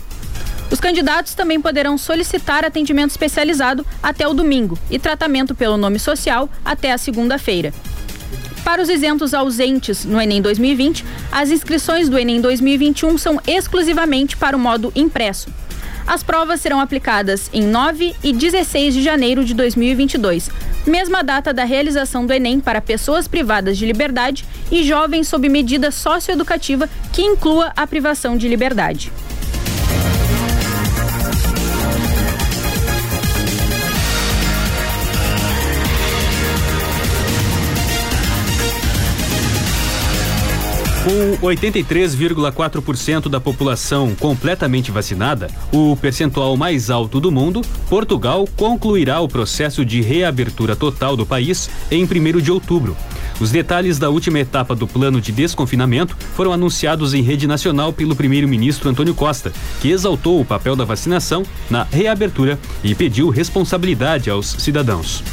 Os 0.71 0.79
candidatos 0.79 1.33
também 1.33 1.59
poderão 1.59 1.97
solicitar 1.97 2.63
atendimento 2.63 3.11
especializado 3.11 3.87
até 4.03 4.29
o 4.29 4.35
domingo 4.35 4.79
e 4.91 4.99
tratamento 4.99 5.55
pelo 5.55 5.79
nome 5.79 5.99
social 5.99 6.47
até 6.63 6.93
a 6.93 6.99
segunda-feira. 6.99 7.73
Para 8.65 8.83
os 8.83 8.89
isentos 8.89 9.33
ausentes 9.33 10.05
no 10.05 10.21
Enem 10.21 10.43
2020, 10.43 11.05
as 11.33 11.51
inscrições 11.51 12.09
do 12.09 12.19
Enem 12.19 12.41
2021 12.41 13.17
são 13.17 13.41
exclusivamente 13.47 14.37
para 14.37 14.57
o 14.57 14.61
modo 14.61 14.93
impresso. 14.95 15.49
As 16.07 16.23
provas 16.23 16.61
serão 16.61 16.81
aplicadas 16.81 17.49
em 17.53 17.63
9 17.63 18.15
e 18.23 18.33
16 18.33 18.95
de 18.95 19.03
janeiro 19.03 19.45
de 19.45 19.55
2022, 19.55 20.51
mesma 20.87 21.23
data 21.23 21.53
da 21.53 21.65
realização 21.65 22.27
do 22.27 22.33
Enem 22.33 22.61
para 22.61 22.81
pessoas 22.81 23.29
privadas 23.29 23.79
de 23.79 23.87
liberdade 23.87 24.45
e 24.71 24.83
jovens 24.83 25.29
sob 25.29 25.49
medida 25.49 25.91
socioeducativa 25.91 26.89
que 27.13 27.23
inclua 27.23 27.73
a 27.77 27.87
privação 27.87 28.37
de 28.37 28.49
liberdade. 28.49 29.13
Com 41.03 41.49
83,4% 41.49 43.31
da 43.31 43.41
população 43.41 44.15
completamente 44.15 44.91
vacinada, 44.91 45.49
o 45.73 45.97
percentual 45.97 46.59
mais 46.59 46.91
alto 46.91 47.19
do 47.19 47.33
mundo, 47.33 47.63
Portugal 47.89 48.47
concluirá 48.55 49.19
o 49.19 49.27
processo 49.27 49.83
de 49.83 50.03
reabertura 50.03 50.77
total 50.77 51.17
do 51.17 51.25
país 51.25 51.71
em 51.91 52.05
1 52.05 52.41
de 52.43 52.53
outubro. 52.53 52.95
Os 53.41 53.51
detalhes 53.51 53.99
da 53.99 54.11
última 54.11 54.41
etapa 54.41 54.75
do 54.75 54.87
plano 54.87 55.23
de 55.23 55.33
desconfinamento 55.33 56.15
foram 56.37 56.53
anunciados 56.53 57.15
em 57.15 57.23
rede 57.23 57.47
nacional 57.47 57.95
pelo 57.95 58.15
primeiro-ministro 58.15 58.91
Antônio 58.91 59.15
Costa, 59.15 59.55
que 59.81 59.91
exaltou 59.91 60.39
o 60.39 60.45
papel 60.45 60.77
da 60.77 60.85
vacinação 60.85 61.45
na 61.71 61.85
reabertura 61.85 62.59
e 62.85 62.95
pediu 62.95 63.31
responsabilidade 63.31 64.29
aos 64.29 64.51
cidadãos. 64.51 65.25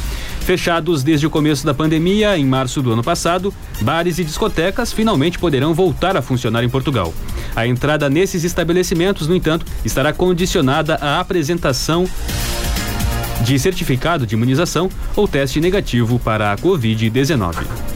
Fechados 0.48 1.02
desde 1.02 1.26
o 1.26 1.30
começo 1.30 1.66
da 1.66 1.74
pandemia, 1.74 2.38
em 2.38 2.46
março 2.46 2.80
do 2.80 2.90
ano 2.90 3.04
passado, 3.04 3.52
bares 3.82 4.18
e 4.18 4.24
discotecas 4.24 4.90
finalmente 4.90 5.38
poderão 5.38 5.74
voltar 5.74 6.16
a 6.16 6.22
funcionar 6.22 6.64
em 6.64 6.70
Portugal. 6.70 7.12
A 7.54 7.66
entrada 7.66 8.08
nesses 8.08 8.44
estabelecimentos, 8.44 9.28
no 9.28 9.36
entanto, 9.36 9.66
estará 9.84 10.10
condicionada 10.10 10.94
à 11.02 11.20
apresentação 11.20 12.08
de 13.44 13.58
certificado 13.58 14.26
de 14.26 14.36
imunização 14.36 14.88
ou 15.14 15.28
teste 15.28 15.60
negativo 15.60 16.18
para 16.18 16.50
a 16.50 16.56
Covid-19. 16.56 17.87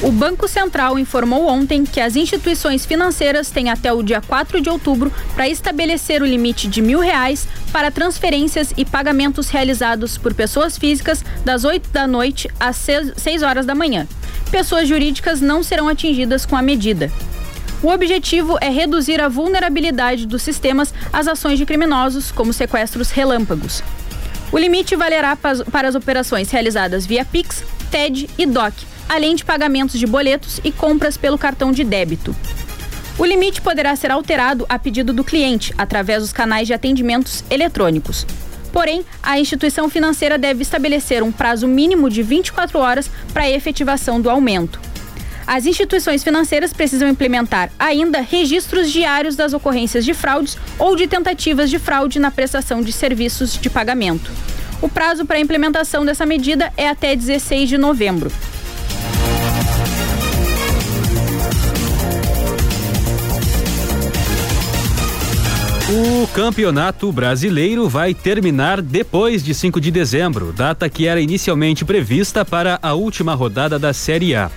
O 0.00 0.12
Banco 0.12 0.46
Central 0.46 0.96
informou 0.96 1.48
ontem 1.48 1.82
que 1.84 2.00
as 2.00 2.14
instituições 2.14 2.86
financeiras 2.86 3.50
têm 3.50 3.68
até 3.68 3.92
o 3.92 4.00
dia 4.00 4.20
4 4.20 4.60
de 4.60 4.70
outubro 4.70 5.12
para 5.34 5.48
estabelecer 5.48 6.22
o 6.22 6.26
limite 6.26 6.68
de 6.68 6.80
mil 6.80 7.00
reais 7.00 7.48
para 7.72 7.90
transferências 7.90 8.72
e 8.76 8.84
pagamentos 8.84 9.48
realizados 9.48 10.16
por 10.16 10.32
pessoas 10.34 10.78
físicas 10.78 11.24
das 11.44 11.64
8 11.64 11.90
da 11.90 12.06
noite 12.06 12.48
às 12.60 12.76
6 12.76 13.42
horas 13.42 13.66
da 13.66 13.74
manhã. 13.74 14.06
Pessoas 14.52 14.86
jurídicas 14.86 15.40
não 15.40 15.64
serão 15.64 15.88
atingidas 15.88 16.46
com 16.46 16.54
a 16.54 16.62
medida. 16.62 17.10
O 17.82 17.88
objetivo 17.88 18.56
é 18.60 18.70
reduzir 18.70 19.20
a 19.20 19.28
vulnerabilidade 19.28 20.28
dos 20.28 20.42
sistemas 20.42 20.94
às 21.12 21.26
ações 21.26 21.58
de 21.58 21.66
criminosos, 21.66 22.30
como 22.30 22.52
sequestros 22.52 23.10
relâmpagos. 23.10 23.82
O 24.52 24.58
limite 24.58 24.94
valerá 24.94 25.36
para 25.36 25.88
as 25.88 25.94
operações 25.96 26.52
realizadas 26.52 27.04
via 27.04 27.24
Pix, 27.24 27.64
TED 27.90 28.30
e 28.38 28.46
DOC 28.46 28.97
além 29.08 29.34
de 29.34 29.44
pagamentos 29.44 29.98
de 29.98 30.06
boletos 30.06 30.60
e 30.62 30.70
compras 30.70 31.16
pelo 31.16 31.38
cartão 31.38 31.72
de 31.72 31.82
débito. 31.84 32.34
O 33.18 33.24
limite 33.24 33.60
poderá 33.60 33.96
ser 33.96 34.10
alterado 34.10 34.64
a 34.68 34.78
pedido 34.78 35.12
do 35.12 35.24
cliente, 35.24 35.74
através 35.76 36.22
dos 36.22 36.32
canais 36.32 36.68
de 36.68 36.74
atendimentos 36.74 37.42
eletrônicos. 37.50 38.24
Porém, 38.72 39.04
a 39.22 39.40
instituição 39.40 39.88
financeira 39.88 40.38
deve 40.38 40.62
estabelecer 40.62 41.22
um 41.22 41.32
prazo 41.32 41.66
mínimo 41.66 42.08
de 42.08 42.22
24 42.22 42.78
horas 42.78 43.10
para 43.32 43.44
a 43.44 43.50
efetivação 43.50 44.20
do 44.20 44.30
aumento. 44.30 44.80
As 45.46 45.64
instituições 45.64 46.22
financeiras 46.22 46.74
precisam 46.74 47.08
implementar 47.08 47.72
ainda 47.78 48.20
registros 48.20 48.92
diários 48.92 49.34
das 49.34 49.54
ocorrências 49.54 50.04
de 50.04 50.12
fraudes 50.12 50.58
ou 50.78 50.94
de 50.94 51.06
tentativas 51.06 51.70
de 51.70 51.78
fraude 51.78 52.18
na 52.18 52.30
prestação 52.30 52.82
de 52.82 52.92
serviços 52.92 53.58
de 53.58 53.70
pagamento. 53.70 54.30
O 54.82 54.88
prazo 54.88 55.24
para 55.24 55.38
a 55.38 55.40
implementação 55.40 56.04
dessa 56.04 56.26
medida 56.26 56.70
é 56.76 56.88
até 56.88 57.16
16 57.16 57.68
de 57.68 57.78
novembro. 57.78 58.30
O 65.90 66.26
Campeonato 66.34 67.10
Brasileiro 67.10 67.88
vai 67.88 68.12
terminar 68.12 68.82
depois 68.82 69.42
de 69.42 69.54
5 69.54 69.80
de 69.80 69.90
dezembro, 69.90 70.52
data 70.52 70.86
que 70.86 71.06
era 71.06 71.18
inicialmente 71.18 71.82
prevista 71.82 72.44
para 72.44 72.78
a 72.82 72.92
última 72.92 73.34
rodada 73.34 73.78
da 73.78 73.94
Série 73.94 74.34
A. 74.34 74.50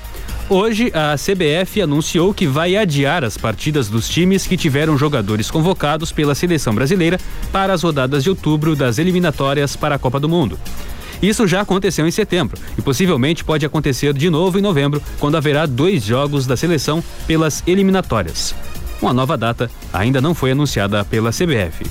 Hoje, 0.50 0.91
a 0.94 1.15
CBF 1.15 1.82
anunciou 1.82 2.34
que 2.34 2.46
vai 2.46 2.76
adiar 2.76 3.24
as 3.24 3.38
partidas 3.38 3.88
dos 3.88 4.10
times 4.10 4.46
que 4.46 4.58
tiveram 4.58 4.98
jogadores 4.98 5.50
convocados 5.50 6.12
pela 6.12 6.36
seleção 6.36 6.76
brasileira 6.76 7.17
para 7.50 7.72
as 7.72 7.82
rodadas 7.82 8.26
de 8.26 8.30
outubro 8.30 8.76
das 8.76 8.98
eliminatórias 8.98 9.74
para 9.78 9.96
a 9.96 10.00
Copa 10.00 10.20
do 10.20 10.28
Mundo. 10.28 10.60
Isso 11.22 11.48
já 11.48 11.62
aconteceu 11.62 12.06
em 12.06 12.12
setembro 12.12 12.60
e 12.78 12.82
possivelmente 12.82 13.41
pode 13.41 13.65
acontecer 13.65 14.13
de 14.13 14.30
novo 14.30 14.60
em 14.60 14.62
novembro, 14.62 15.02
quando 15.17 15.38
haverá 15.38 15.65
dois 15.65 16.04
jogos 16.04 16.46
da 16.46 16.58
seleção 16.58 17.02
pelas 17.26 17.63
eliminatórias. 17.65 18.54
Uma 19.02 19.14
nova 19.14 19.36
data 19.36 19.70
ainda 19.92 20.22
não 20.22 20.36
foi 20.36 20.52
anunciada 20.52 21.04
pela 21.04 21.32
CBF. 21.32 21.86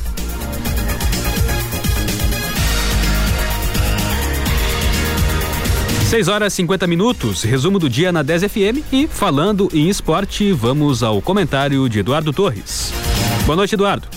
Seis 6.09 6.27
horas 6.27 6.53
50 6.55 6.87
minutos, 6.87 7.43
resumo 7.45 7.79
do 7.79 7.89
dia 7.89 8.11
na 8.11 8.23
10 8.23 8.45
FM 8.45 8.93
e 8.93 9.07
falando 9.07 9.69
em 9.73 9.89
esporte, 9.89 10.53
vamos 10.53 11.03
ao 11.03 11.23
comentário 11.23 11.89
de 11.89 12.01
Eduardo 12.01 12.33
Torres. 12.33 12.93
Boa 13.47 13.55
noite, 13.55 13.75
Eduardo. 13.75 14.09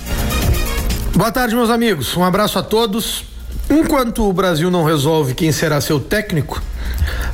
Boa 1.15 1.31
tarde, 1.31 1.55
meus 1.55 1.69
amigos. 1.69 2.17
Um 2.17 2.23
abraço 2.23 2.57
a 2.57 2.63
todos. 2.63 3.32
Enquanto 3.69 4.27
o 4.27 4.33
Brasil 4.33 4.69
não 4.69 4.83
resolve 4.83 5.33
quem 5.33 5.51
será 5.51 5.79
seu 5.81 5.99
técnico, 5.99 6.61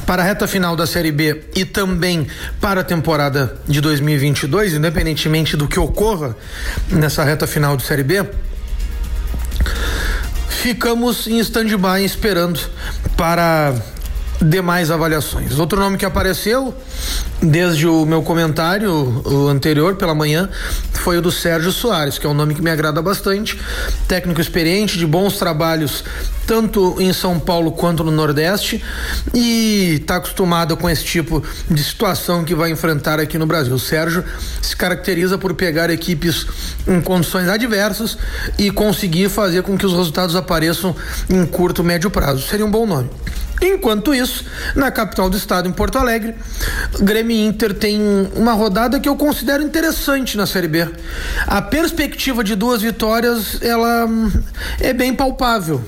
para 0.05 0.23
a 0.23 0.25
reta 0.25 0.47
final 0.47 0.75
da 0.75 0.87
Série 0.87 1.11
B 1.11 1.43
e 1.55 1.63
também 1.63 2.27
para 2.59 2.81
a 2.81 2.83
temporada 2.83 3.57
de 3.67 3.79
2022, 3.79 4.73
independentemente 4.73 5.55
do 5.55 5.67
que 5.67 5.79
ocorra 5.79 6.35
nessa 6.89 7.23
reta 7.23 7.45
final 7.45 7.77
de 7.77 7.83
Série 7.83 8.03
B, 8.03 8.25
ficamos 10.49 11.27
em 11.27 11.39
stand-by 11.39 12.03
esperando 12.03 12.59
para 13.15 13.75
demais 14.41 14.89
avaliações. 14.89 15.59
Outro 15.59 15.79
nome 15.79 15.97
que 15.97 16.05
apareceu 16.05 16.73
desde 17.41 17.87
o 17.87 18.05
meu 18.05 18.23
comentário 18.23 19.23
anterior 19.49 19.95
pela 19.95 20.15
manhã 20.15 20.49
foi 20.99 21.17
o 21.17 21.21
do 21.21 21.31
Sérgio 21.31 21.71
Soares, 21.71 22.17
que 22.17 22.25
é 22.25 22.29
um 22.29 22.33
nome 22.33 22.53
que 22.53 22.61
me 22.61 22.69
agrada 22.69 23.01
bastante, 23.01 23.59
técnico 24.07 24.41
experiente 24.41 24.97
de 24.97 25.05
bons 25.05 25.37
trabalhos 25.37 26.03
tanto 26.49 26.95
em 26.99 27.13
São 27.13 27.39
Paulo 27.39 27.71
quanto 27.71 28.03
no 28.03 28.09
Nordeste 28.09 28.83
e 29.35 29.99
está 30.01 30.15
acostumado 30.15 30.75
com 30.75 30.89
esse 30.89 31.03
tipo 31.03 31.43
de 31.69 31.83
situação 31.83 32.43
que 32.43 32.55
vai 32.55 32.71
enfrentar 32.71 33.19
aqui 33.19 33.37
no 33.37 33.45
Brasil. 33.45 33.75
O 33.75 33.79
Sérgio 33.79 34.25
se 34.59 34.75
caracteriza 34.75 35.37
por 35.37 35.53
pegar 35.53 35.91
equipes 35.91 36.47
em 36.87 36.99
condições 37.01 37.47
adversas 37.47 38.17
e 38.57 38.71
conseguir 38.71 39.29
fazer 39.29 39.61
com 39.61 39.77
que 39.77 39.85
os 39.85 39.93
resultados 39.93 40.35
apareçam 40.35 40.95
em 41.29 41.45
curto, 41.45 41.83
médio 41.83 42.09
prazo. 42.09 42.41
Seria 42.47 42.65
um 42.65 42.71
bom 42.71 42.87
nome. 42.87 43.11
Enquanto 43.61 44.13
isso, 44.13 44.45
na 44.75 44.89
capital 44.89 45.29
do 45.29 45.37
estado, 45.37 45.67
em 45.67 45.71
Porto 45.71 45.97
Alegre, 45.97 46.35
Grêmio 46.99 47.37
Inter 47.37 47.73
tem 47.73 47.99
uma 48.35 48.53
rodada 48.53 48.99
que 48.99 49.09
eu 49.09 49.15
considero 49.15 49.61
interessante 49.61 50.37
na 50.37 50.45
Série 50.45 50.67
B. 50.67 50.87
A 51.45 51.61
perspectiva 51.61 52.43
de 52.43 52.55
duas 52.55 52.81
vitórias, 52.81 53.61
ela 53.61 54.05
hum, 54.05 54.31
é 54.79 54.93
bem 54.93 55.13
palpável. 55.13 55.83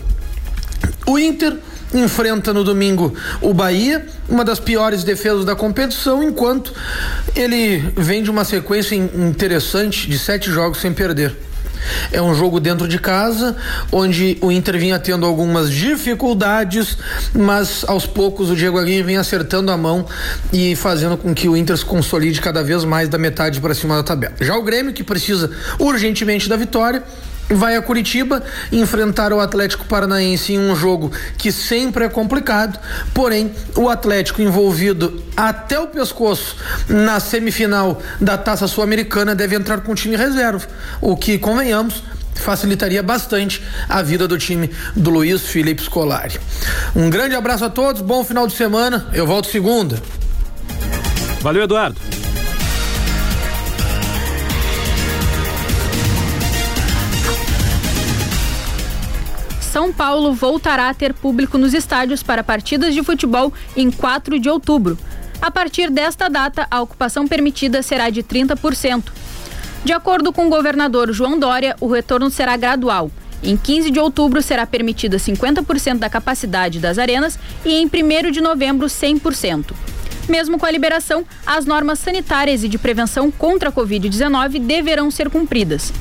O 1.06 1.18
Inter 1.18 1.58
enfrenta 1.94 2.54
no 2.54 2.64
domingo 2.64 3.14
o 3.42 3.54
Bahia, 3.54 4.06
uma 4.30 4.46
das 4.46 4.60
piores 4.60 5.04
defesas 5.04 5.46
da 5.46 5.56
competição, 5.56 6.24
enquanto 6.24 6.74
ele 7.36 7.80
vem 7.96 8.24
de 8.24 8.30
uma 8.30 8.46
sequência 8.46 8.96
interessante 8.96 10.10
de 10.10 10.18
sete 10.18 10.50
jogos 10.50 10.80
sem 10.80 10.94
perder. 10.94 11.51
É 12.12 12.22
um 12.22 12.34
jogo 12.34 12.60
dentro 12.60 12.88
de 12.88 13.00
casa, 13.00 13.56
onde 13.92 14.38
o 14.42 14.52
Inter 14.52 14.78
vinha 14.78 15.00
tendo 15.00 15.26
algumas 15.26 15.72
dificuldades, 15.72 16.98
mas 17.34 17.84
aos 17.88 18.06
poucos 18.06 18.50
o 18.50 18.56
Diego 18.56 18.80
Aguirre 18.80 19.04
vem 19.04 19.18
acertando 19.18 19.72
a 19.72 19.78
mão 19.78 20.06
e 20.52 20.76
fazendo 20.76 21.18
com 21.18 21.34
que 21.34 21.48
o 21.48 21.56
Inter 21.56 21.78
se 21.78 21.86
consolide 21.86 22.42
cada 22.42 22.64
vez 22.64 22.84
mais 22.84 23.10
da 23.10 23.18
metade 23.18 23.60
para 23.60 23.74
cima 23.74 23.96
da 23.96 24.04
tabela. 24.04 24.34
Já 24.42 24.56
o 24.56 24.64
Grêmio, 24.64 24.94
que 24.94 25.04
precisa 25.04 25.52
urgentemente 25.80 26.48
da 26.48 26.56
vitória, 26.56 27.04
vai 27.50 27.76
a 27.76 27.82
Curitiba 27.82 28.44
enfrentar 28.72 29.34
o 29.34 29.40
Atlético 29.40 29.86
Paranaense 29.86 30.54
em 30.54 30.60
um 30.60 30.76
jogo 30.76 31.12
que 31.38 31.52
sempre 31.52 32.06
é 32.06 32.10
complicado, 32.10 32.80
porém 33.14 33.52
o 33.76 33.90
Atlético 33.90 34.42
envolvido 34.42 35.22
até 35.36 35.80
o 35.80 35.88
pescoço 35.88 36.56
na 36.88 37.20
semifinal 37.20 38.02
da 38.20 38.38
Taça 38.38 38.68
Sul-Americana 38.68 39.36
deve 39.36 39.56
entrar 39.56 39.82
com 39.82 39.92
o 39.92 39.96
time 39.96 40.16
reserva, 40.16 40.68
o 41.02 41.16
que 41.16 41.38
convenhamos 41.38 42.04
facilitaria 42.36 43.04
bastante 43.04 43.62
a 43.88 44.02
vida 44.02 44.28
do 44.28 44.38
time 44.38 44.70
do 44.96 45.12
Luiz 45.12 45.42
Felipe 45.42 45.84
Scolari. 45.84 46.40
Um 46.96 47.10
grande 47.10 47.36
abraço 47.36 47.66
a 47.66 47.70
todos, 47.70 48.02
bom 48.02 48.24
final 48.24 48.48
de 48.48 48.54
semana. 48.54 49.08
Eu 49.14 49.28
volto 49.28 49.48
segunda. 49.48 50.02
Valeu, 51.42 51.64
Eduardo. 51.64 52.00
São 59.72 59.94
Paulo 59.94 60.34
voltará 60.34 60.90
a 60.90 60.94
ter 60.94 61.14
público 61.14 61.58
nos 61.58 61.74
estádios 61.74 62.22
para 62.22 62.44
partidas 62.44 62.94
de 62.94 63.02
futebol 63.02 63.54
em 63.74 63.90
4 63.90 64.38
de 64.38 64.50
outubro. 64.50 64.98
A 65.42 65.50
partir 65.50 65.90
desta 65.90 66.28
data, 66.28 66.68
a 66.70 66.82
ocupação 66.82 67.26
permitida 67.26 67.82
será 67.82 68.10
de 68.10 68.22
30%. 68.22 69.06
De 69.86 69.94
acordo 69.94 70.34
com 70.34 70.46
o 70.46 70.50
governador 70.50 71.14
João 71.14 71.40
Dória, 71.40 71.74
o 71.80 71.88
retorno 71.88 72.30
será 72.30 72.58
gradual. 72.58 73.10
Em 73.42 73.56
15 73.56 73.92
de 73.92 73.98
outubro 73.98 74.42
será 74.42 74.68
permitida 74.68 75.16
50% 75.16 76.00
da 76.00 76.10
capacidade 76.10 76.78
das 76.78 76.98
arenas 76.98 77.40
e 77.64 77.76
em 77.76 77.86
1 77.86 78.30
de 78.30 78.42
novembro 78.42 78.88
100%. 78.88 79.72
Mesmo 80.28 80.60
com 80.60 80.66
a 80.66 80.72
liberação, 80.72 81.24
as 81.46 81.66
normas 81.66 81.98
sanitárias 82.00 82.62
e 82.66 82.68
de 82.68 82.78
prevenção 82.78 83.32
contra 83.32 83.70
a 83.70 83.72
Covid-19 83.72 84.60
deverão 84.60 85.10
ser 85.10 85.30
cumpridas. 85.30 85.94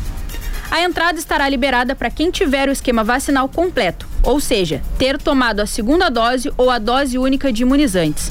A 0.71 0.83
entrada 0.83 1.19
estará 1.19 1.49
liberada 1.49 1.97
para 1.97 2.11
quem 2.11 2.31
tiver 2.31 2.69
o 2.69 2.73
esquema 2.73 3.03
vacinal 3.03 3.49
completo, 3.49 4.07
ou 4.23 4.39
seja, 4.39 4.81
ter 4.97 5.19
tomado 5.19 5.61
a 5.61 5.67
segunda 5.67 6.09
dose 6.09 6.53
ou 6.57 6.71
a 6.71 6.79
dose 6.79 7.19
única 7.19 7.53
de 7.53 7.63
imunizantes. 7.63 8.31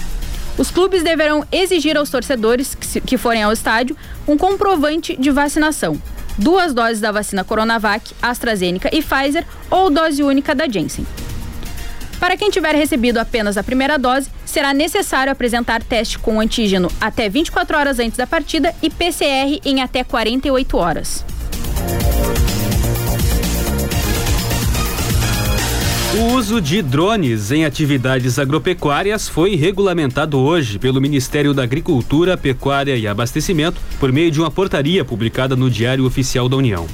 Os 0.58 0.71
clubes 0.71 1.04
deverão 1.04 1.45
exigir 1.52 1.97
aos 1.97 2.10
torcedores 2.10 2.75
que, 2.75 3.17
forem 3.17 3.43
ao 3.43 3.52
estádio 3.52 3.95
um 4.25 4.38
comprovante 4.38 5.17
de 5.17 5.32
vacinação, 5.32 6.02
duas 6.38 6.73
doses 6.73 7.02
da 7.02 7.12
vacina 7.12 7.43
Coronavac, 7.43 8.13
AstraZeneca 8.21 8.89
e 8.93 9.02
Pfizer 9.02 9.45
ou 9.69 9.89
dose 9.89 10.23
única 10.23 10.56
da 10.56 10.67
Janssen. 10.67 11.06
Para 12.21 12.38
quem 12.38 12.49
tiver 12.49 12.75
recebido 12.75 13.17
apenas 13.17 13.58
a 13.58 13.63
primeira 13.63 13.97
dose, 13.97 14.30
será 14.45 14.73
necessário 14.73 15.32
apresentar 15.32 15.84
teste 15.84 16.19
com 16.19 16.39
antígeno 16.39 16.89
até 16.99 17.28
24 17.30 17.78
horas 17.78 17.99
antes 17.99 18.17
da 18.17 18.28
partida 18.28 18.73
e 18.82 18.89
PCR 18.89 19.60
em 19.65 19.82
até 19.82 20.04
48 20.04 20.78
horas. 20.78 21.25
O 26.12 26.34
uso 26.34 26.60
de 26.60 26.82
drones 26.82 27.52
em 27.52 27.65
atividades 27.65 28.39
agropecuárias 28.39 29.30
foi 29.30 29.56
regulamentado 29.56 30.39
hoje 30.39 30.80
pelo 30.80 31.00
Ministério 31.00 31.54
da 31.54 31.62
Agricultura, 31.62 32.36
Pecuária 32.36 32.98
e 32.98 33.08
Abastecimento 33.08 33.80
por 34.00 34.12
meio 34.12 34.32
de 34.32 34.39
uma 34.39 34.50
portaria 34.50 35.06
publicada 35.06 35.56
no 35.56 35.69
Diário 35.69 36.08
Oficial 36.08 36.50
da 36.50 36.58
União. 36.58 36.88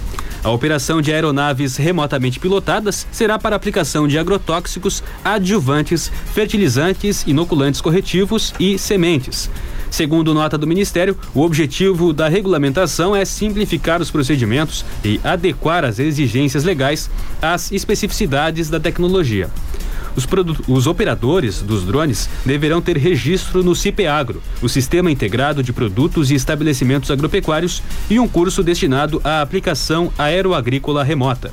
A 0.43 0.51
operação 0.51 1.01
de 1.01 1.13
aeronaves 1.13 1.77
remotamente 1.77 2.41
pilotadas 2.41 3.07
será 3.09 3.39
para 3.39 3.55
aplicação 3.55 4.05
de 4.05 4.19
agrotóxicos, 4.19 5.01
adjuvantes, 5.23 6.11
fertilizantes, 6.33 7.23
inoculantes 7.25 7.79
corretivos 7.79 8.53
e 8.59 8.77
sementes. 8.77 9.49
Segundo 9.89 10.33
nota 10.33 10.57
do 10.57 10.67
Ministério, 10.67 11.17
o 11.33 11.41
objetivo 11.41 12.11
da 12.11 12.27
regulamentação 12.27 13.15
é 13.15 13.23
simplificar 13.23 14.01
os 14.01 14.11
procedimentos 14.11 14.85
e 15.03 15.19
adequar 15.23 15.85
as 15.85 15.99
exigências 15.99 16.63
legais 16.63 17.09
às 17.41 17.71
especificidades 17.71 18.69
da 18.69 18.79
tecnologia. 18.79 19.49
Os, 20.15 20.25
os, 20.67 20.87
operadores 20.87 21.61
dos 21.61 21.83
drones 21.83 22.29
deverão 22.45 22.81
ter 22.81 22.97
registro 22.97 23.61
no 23.61 23.75
CIPEAGRO, 23.75 24.41
o 24.61 24.69
Sistema 24.69 25.11
Integrado 25.11 25.61
de 25.61 25.73
Produtos 25.73 26.31
e 26.31 26.35
Estabelecimentos 26.35 27.11
Agropecuários, 27.11 27.83
e 28.09 28.17
um 28.17 28.27
curso 28.27 28.63
destinado 28.63 29.19
à 29.25 29.41
aplicação 29.41 30.11
aeroagrícola 30.17 31.03
remota. 31.03 31.51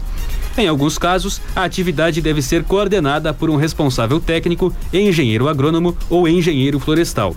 Em 0.56 0.68
alguns 0.68 0.98
casos, 0.98 1.40
a 1.56 1.64
atividade 1.64 2.20
deve 2.20 2.42
ser 2.42 2.62
coordenada 2.62 3.32
por 3.32 3.48
um 3.48 3.56
responsável 3.56 4.20
técnico, 4.20 4.72
engenheiro 4.92 5.48
agrônomo 5.48 5.96
ou 6.10 6.28
engenheiro 6.28 6.78
florestal. 6.78 7.34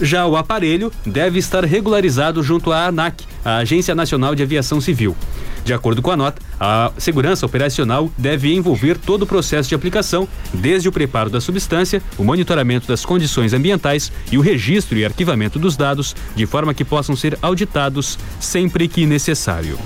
Já 0.00 0.26
o 0.26 0.36
aparelho 0.36 0.92
deve 1.04 1.38
estar 1.38 1.64
regularizado 1.64 2.42
junto 2.42 2.72
à 2.72 2.86
ANAC, 2.86 3.24
a 3.44 3.58
Agência 3.58 3.94
Nacional 3.94 4.34
de 4.34 4.42
Aviação 4.42 4.80
Civil. 4.80 5.16
De 5.64 5.74
acordo 5.74 6.00
com 6.00 6.10
a 6.10 6.16
nota, 6.16 6.40
a 6.58 6.90
segurança 6.96 7.44
operacional 7.44 8.10
deve 8.16 8.54
envolver 8.54 8.96
todo 8.96 9.22
o 9.22 9.26
processo 9.26 9.68
de 9.68 9.74
aplicação, 9.74 10.26
desde 10.54 10.88
o 10.88 10.92
preparo 10.92 11.28
da 11.28 11.40
substância, 11.40 12.02
o 12.16 12.24
monitoramento 12.24 12.86
das 12.88 13.04
condições 13.04 13.52
ambientais 13.52 14.10
e 14.32 14.38
o 14.38 14.40
registro 14.40 14.96
e 14.96 15.04
arquivamento 15.04 15.58
dos 15.58 15.76
dados, 15.76 16.16
de 16.34 16.46
forma 16.46 16.72
que 16.72 16.84
possam 16.84 17.14
ser 17.14 17.36
auditados 17.42 18.18
sempre 18.40 18.88
que 18.88 19.04
necessário. 19.04 19.78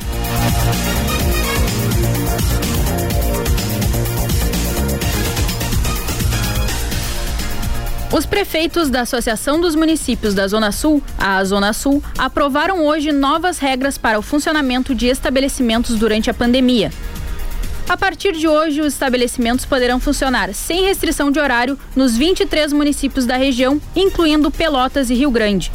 Os 8.12 8.26
prefeitos 8.26 8.90
da 8.90 9.00
Associação 9.00 9.58
dos 9.58 9.74
Municípios 9.74 10.34
da 10.34 10.46
Zona 10.46 10.70
Sul, 10.70 11.02
a 11.16 11.42
Zona 11.44 11.72
Sul, 11.72 12.04
aprovaram 12.18 12.84
hoje 12.84 13.10
novas 13.10 13.58
regras 13.58 13.96
para 13.96 14.18
o 14.18 14.22
funcionamento 14.22 14.94
de 14.94 15.06
estabelecimentos 15.06 15.98
durante 15.98 16.28
a 16.28 16.34
pandemia. 16.34 16.92
A 17.88 17.96
partir 17.96 18.32
de 18.32 18.46
hoje, 18.46 18.82
os 18.82 18.92
estabelecimentos 18.92 19.64
poderão 19.64 19.98
funcionar 19.98 20.52
sem 20.52 20.84
restrição 20.84 21.30
de 21.30 21.40
horário 21.40 21.78
nos 21.96 22.14
23 22.14 22.74
municípios 22.74 23.24
da 23.24 23.38
região, 23.38 23.80
incluindo 23.96 24.50
Pelotas 24.50 25.08
e 25.08 25.14
Rio 25.14 25.30
Grande. 25.30 25.72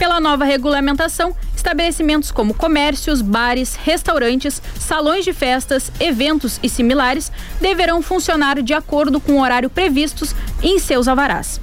Pela 0.00 0.20
nova 0.20 0.44
regulamentação, 0.44 1.34
estabelecimentos 1.54 2.32
como 2.32 2.54
comércios, 2.54 3.22
bares, 3.22 3.76
restaurantes, 3.76 4.60
salões 4.80 5.24
de 5.24 5.32
festas, 5.32 5.92
eventos 6.00 6.58
e 6.60 6.68
similares 6.68 7.30
deverão 7.60 8.02
funcionar 8.02 8.62
de 8.62 8.74
acordo 8.74 9.20
com 9.20 9.34
o 9.34 9.42
horário 9.42 9.70
previstos 9.70 10.34
em 10.60 10.80
seus 10.80 11.06
alvarás. 11.06 11.60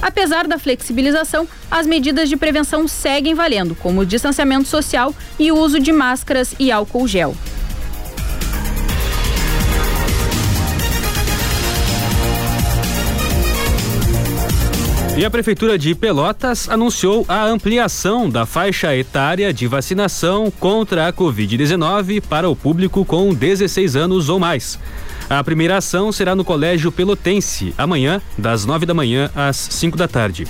Apesar 0.00 0.46
da 0.46 0.58
flexibilização, 0.58 1.46
as 1.70 1.86
medidas 1.86 2.28
de 2.28 2.36
prevenção 2.36 2.86
seguem 2.86 3.34
valendo, 3.34 3.74
como 3.74 4.00
o 4.00 4.06
distanciamento 4.06 4.68
social 4.68 5.14
e 5.38 5.50
o 5.50 5.56
uso 5.56 5.80
de 5.80 5.92
máscaras 5.92 6.54
e 6.58 6.70
álcool 6.70 7.06
gel. 7.06 7.34
E 15.18 15.24
a 15.24 15.30
Prefeitura 15.30 15.76
de 15.76 15.96
Pelotas 15.96 16.68
anunciou 16.68 17.26
a 17.28 17.44
ampliação 17.44 18.30
da 18.30 18.46
faixa 18.46 18.94
etária 18.94 19.52
de 19.52 19.66
vacinação 19.66 20.48
contra 20.60 21.08
a 21.08 21.12
Covid-19 21.12 22.22
para 22.22 22.48
o 22.48 22.54
público 22.54 23.04
com 23.04 23.34
16 23.34 23.96
anos 23.96 24.28
ou 24.28 24.38
mais. 24.38 24.78
A 25.30 25.44
primeira 25.44 25.76
ação 25.76 26.10
será 26.10 26.34
no 26.34 26.42
Colégio 26.42 26.90
Pelotense, 26.90 27.74
amanhã, 27.76 28.22
das 28.38 28.64
9 28.64 28.86
da 28.86 28.94
manhã 28.94 29.30
às 29.34 29.56
5 29.56 29.94
da 29.94 30.08
tarde. 30.08 30.46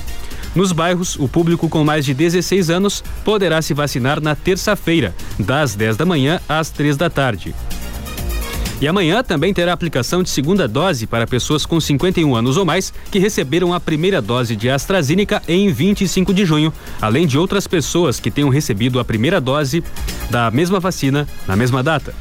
Nos 0.54 0.70
bairros, 0.70 1.16
o 1.16 1.28
público 1.28 1.68
com 1.68 1.82
mais 1.82 2.04
de 2.04 2.14
16 2.14 2.70
anos 2.70 3.02
poderá 3.24 3.60
se 3.60 3.74
vacinar 3.74 4.20
na 4.20 4.36
terça-feira, 4.36 5.12
das 5.36 5.74
10 5.74 5.96
da 5.96 6.06
manhã 6.06 6.40
às 6.48 6.70
3 6.70 6.96
da 6.96 7.10
tarde. 7.10 7.52
E 8.80 8.86
amanhã 8.86 9.24
também 9.24 9.52
terá 9.52 9.72
aplicação 9.72 10.22
de 10.22 10.30
segunda 10.30 10.68
dose 10.68 11.08
para 11.08 11.26
pessoas 11.26 11.66
com 11.66 11.80
51 11.80 12.36
anos 12.36 12.56
ou 12.56 12.64
mais 12.64 12.92
que 13.10 13.18
receberam 13.18 13.74
a 13.74 13.80
primeira 13.80 14.22
dose 14.22 14.54
de 14.54 14.70
AstraZeneca 14.70 15.42
em 15.48 15.72
25 15.72 16.32
de 16.32 16.44
junho, 16.46 16.72
além 17.02 17.26
de 17.26 17.36
outras 17.36 17.66
pessoas 17.66 18.20
que 18.20 18.30
tenham 18.30 18.48
recebido 18.48 19.00
a 19.00 19.04
primeira 19.04 19.40
dose 19.40 19.82
da 20.30 20.48
mesma 20.52 20.78
vacina 20.78 21.26
na 21.48 21.56
mesma 21.56 21.82
data. 21.82 22.14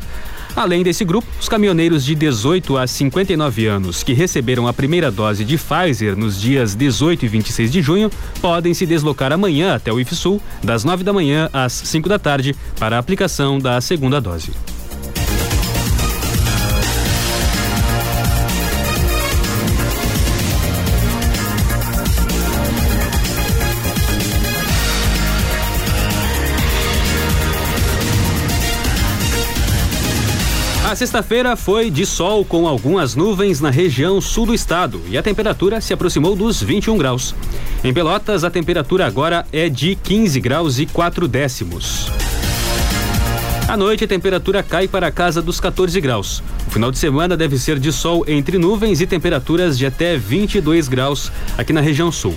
Além 0.58 0.82
desse 0.82 1.06
grupo, 1.06 1.28
os 1.40 1.48
caminhoneiros 1.48 2.04
de 2.04 2.16
18 2.16 2.80
a 2.80 2.88
59 2.88 3.68
anos 3.68 4.02
que 4.02 4.12
receberam 4.12 4.68
a 4.68 4.74
primeira 4.74 5.12
dose 5.12 5.46
de 5.46 5.56
Pfizer 5.56 6.18
nos 6.18 6.42
dias 6.42 6.74
18 6.74 7.26
e 7.26 7.28
26 7.28 7.72
de 7.72 7.80
junho 7.80 8.10
podem 8.42 8.74
se 8.74 8.84
deslocar 8.88 9.32
amanhã 9.32 9.76
até 9.76 9.94
o 9.94 10.00
IFSUL, 10.00 10.42
das 10.64 10.84
9 10.84 11.04
da 11.04 11.14
manhã 11.14 11.48
às 11.54 11.74
5 11.74 12.10
da 12.10 12.18
tarde, 12.18 12.56
para 12.80 12.96
a 12.96 13.00
aplicação 13.00 13.60
da 13.60 13.80
segunda 13.80 14.20
dose. 14.20 14.52
Sexta-feira 30.98 31.56
foi 31.56 31.92
de 31.92 32.08
sol 32.08 32.44
com 32.44 32.68
algumas 32.68 33.16
nuvens 33.16 33.62
na 33.62 33.70
região 33.70 34.20
sul 34.20 34.48
do 34.48 34.54
estado 34.54 35.00
e 35.08 35.16
a 35.16 35.22
temperatura 35.22 35.80
se 35.80 35.94
aproximou 35.94 36.36
dos 36.36 36.64
21 36.64 36.98
graus. 36.98 37.36
Em 37.84 37.94
Pelotas, 37.94 38.44
a 38.44 38.50
temperatura 38.50 39.06
agora 39.06 39.46
é 39.54 39.70
de 39.70 39.94
15 39.94 40.40
graus 40.40 40.80
e 40.80 40.88
4 40.88 41.28
décimos. 41.28 42.12
À 43.68 43.78
noite, 43.78 44.06
a 44.06 44.08
temperatura 44.08 44.64
cai 44.64 44.88
para 44.88 45.06
a 45.06 45.12
casa 45.12 45.40
dos 45.40 45.60
14 45.60 46.02
graus. 46.02 46.42
O 46.66 46.72
final 46.72 46.92
de 46.92 46.98
semana 46.98 47.38
deve 47.38 47.60
ser 47.60 47.78
de 47.78 47.92
sol 47.92 48.26
entre 48.28 48.58
nuvens 48.58 49.00
e 49.00 49.06
temperaturas 49.06 49.78
de 49.78 49.86
até 49.86 50.18
22 50.18 50.88
graus 50.88 51.32
aqui 51.60 51.72
na 51.72 51.82
região 51.82 52.12
sul. 52.12 52.34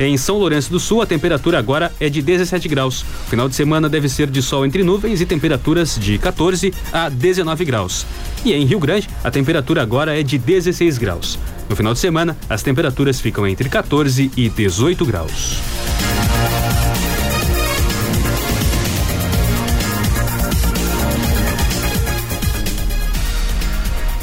Em 0.00 0.16
São 0.16 0.38
Lourenço 0.38 0.70
do 0.70 0.80
Sul, 0.80 1.02
a 1.02 1.06
temperatura 1.06 1.58
agora 1.58 1.92
é 2.00 2.08
de 2.08 2.22
17 2.22 2.68
graus. 2.68 3.02
O 3.26 3.30
final 3.30 3.48
de 3.48 3.54
semana 3.54 3.88
deve 3.88 4.08
ser 4.08 4.30
de 4.30 4.42
sol 4.42 4.64
entre 4.64 4.82
nuvens 4.82 5.20
e 5.20 5.26
temperaturas 5.26 5.98
de 5.98 6.18
14 6.18 6.72
a 6.92 7.08
19 7.08 7.64
graus. 7.64 8.06
E 8.44 8.52
em 8.52 8.64
Rio 8.64 8.78
Grande, 8.78 9.08
a 9.22 9.30
temperatura 9.30 9.82
agora 9.82 10.18
é 10.18 10.22
de 10.22 10.38
16 10.38 10.98
graus. 10.98 11.38
No 11.68 11.76
final 11.76 11.92
de 11.92 11.98
semana, 11.98 12.36
as 12.48 12.62
temperaturas 12.62 13.20
ficam 13.20 13.46
entre 13.46 13.68
14 13.68 14.30
e 14.36 14.48
18 14.48 15.06
graus. 15.06 15.58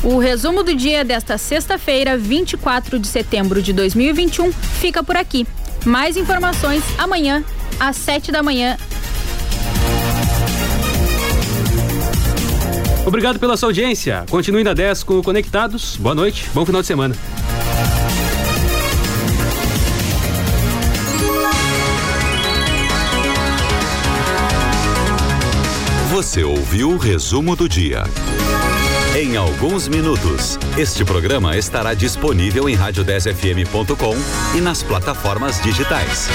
O 0.01 0.17
resumo 0.17 0.63
do 0.63 0.73
dia 0.73 1.03
desta 1.03 1.38
sexta-feira, 1.38 2.17
24 2.17 2.97
de 2.97 3.05
setembro 3.05 3.62
de 3.62 3.73
2021, 3.73 4.51
fica 4.51 5.03
por 5.03 5.17
aqui. 5.17 5.45
Mais 5.85 6.17
informações 6.17 6.83
amanhã, 6.97 7.43
às 7.79 7.95
7 7.97 8.31
da 8.31 8.43
manhã. 8.43 8.77
Obrigado 13.05 13.39
pela 13.39 13.57
sua 13.57 13.69
audiência. 13.69 14.23
Continue 14.29 14.63
na 14.63 14.73
10 14.73 15.03
com 15.03 15.21
Conectados. 15.23 15.97
Boa 15.97 16.13
noite, 16.13 16.47
bom 16.53 16.65
final 16.65 16.81
de 16.81 16.87
semana. 16.87 17.15
Você 26.11 26.43
ouviu 26.43 26.91
o 26.91 26.97
resumo 26.97 27.55
do 27.55 27.69
dia. 27.69 28.03
Em 29.19 29.36
alguns 29.36 29.89
minutos, 29.89 30.58
este 30.77 31.03
programa 31.03 31.58
estará 31.58 31.93
disponível 31.93 32.69
em 32.69 32.77
rádio10fm.com 32.77 34.15
e 34.58 34.62
nas 34.62 34.82
plataformas 34.82 35.62
digitais. 35.62 36.29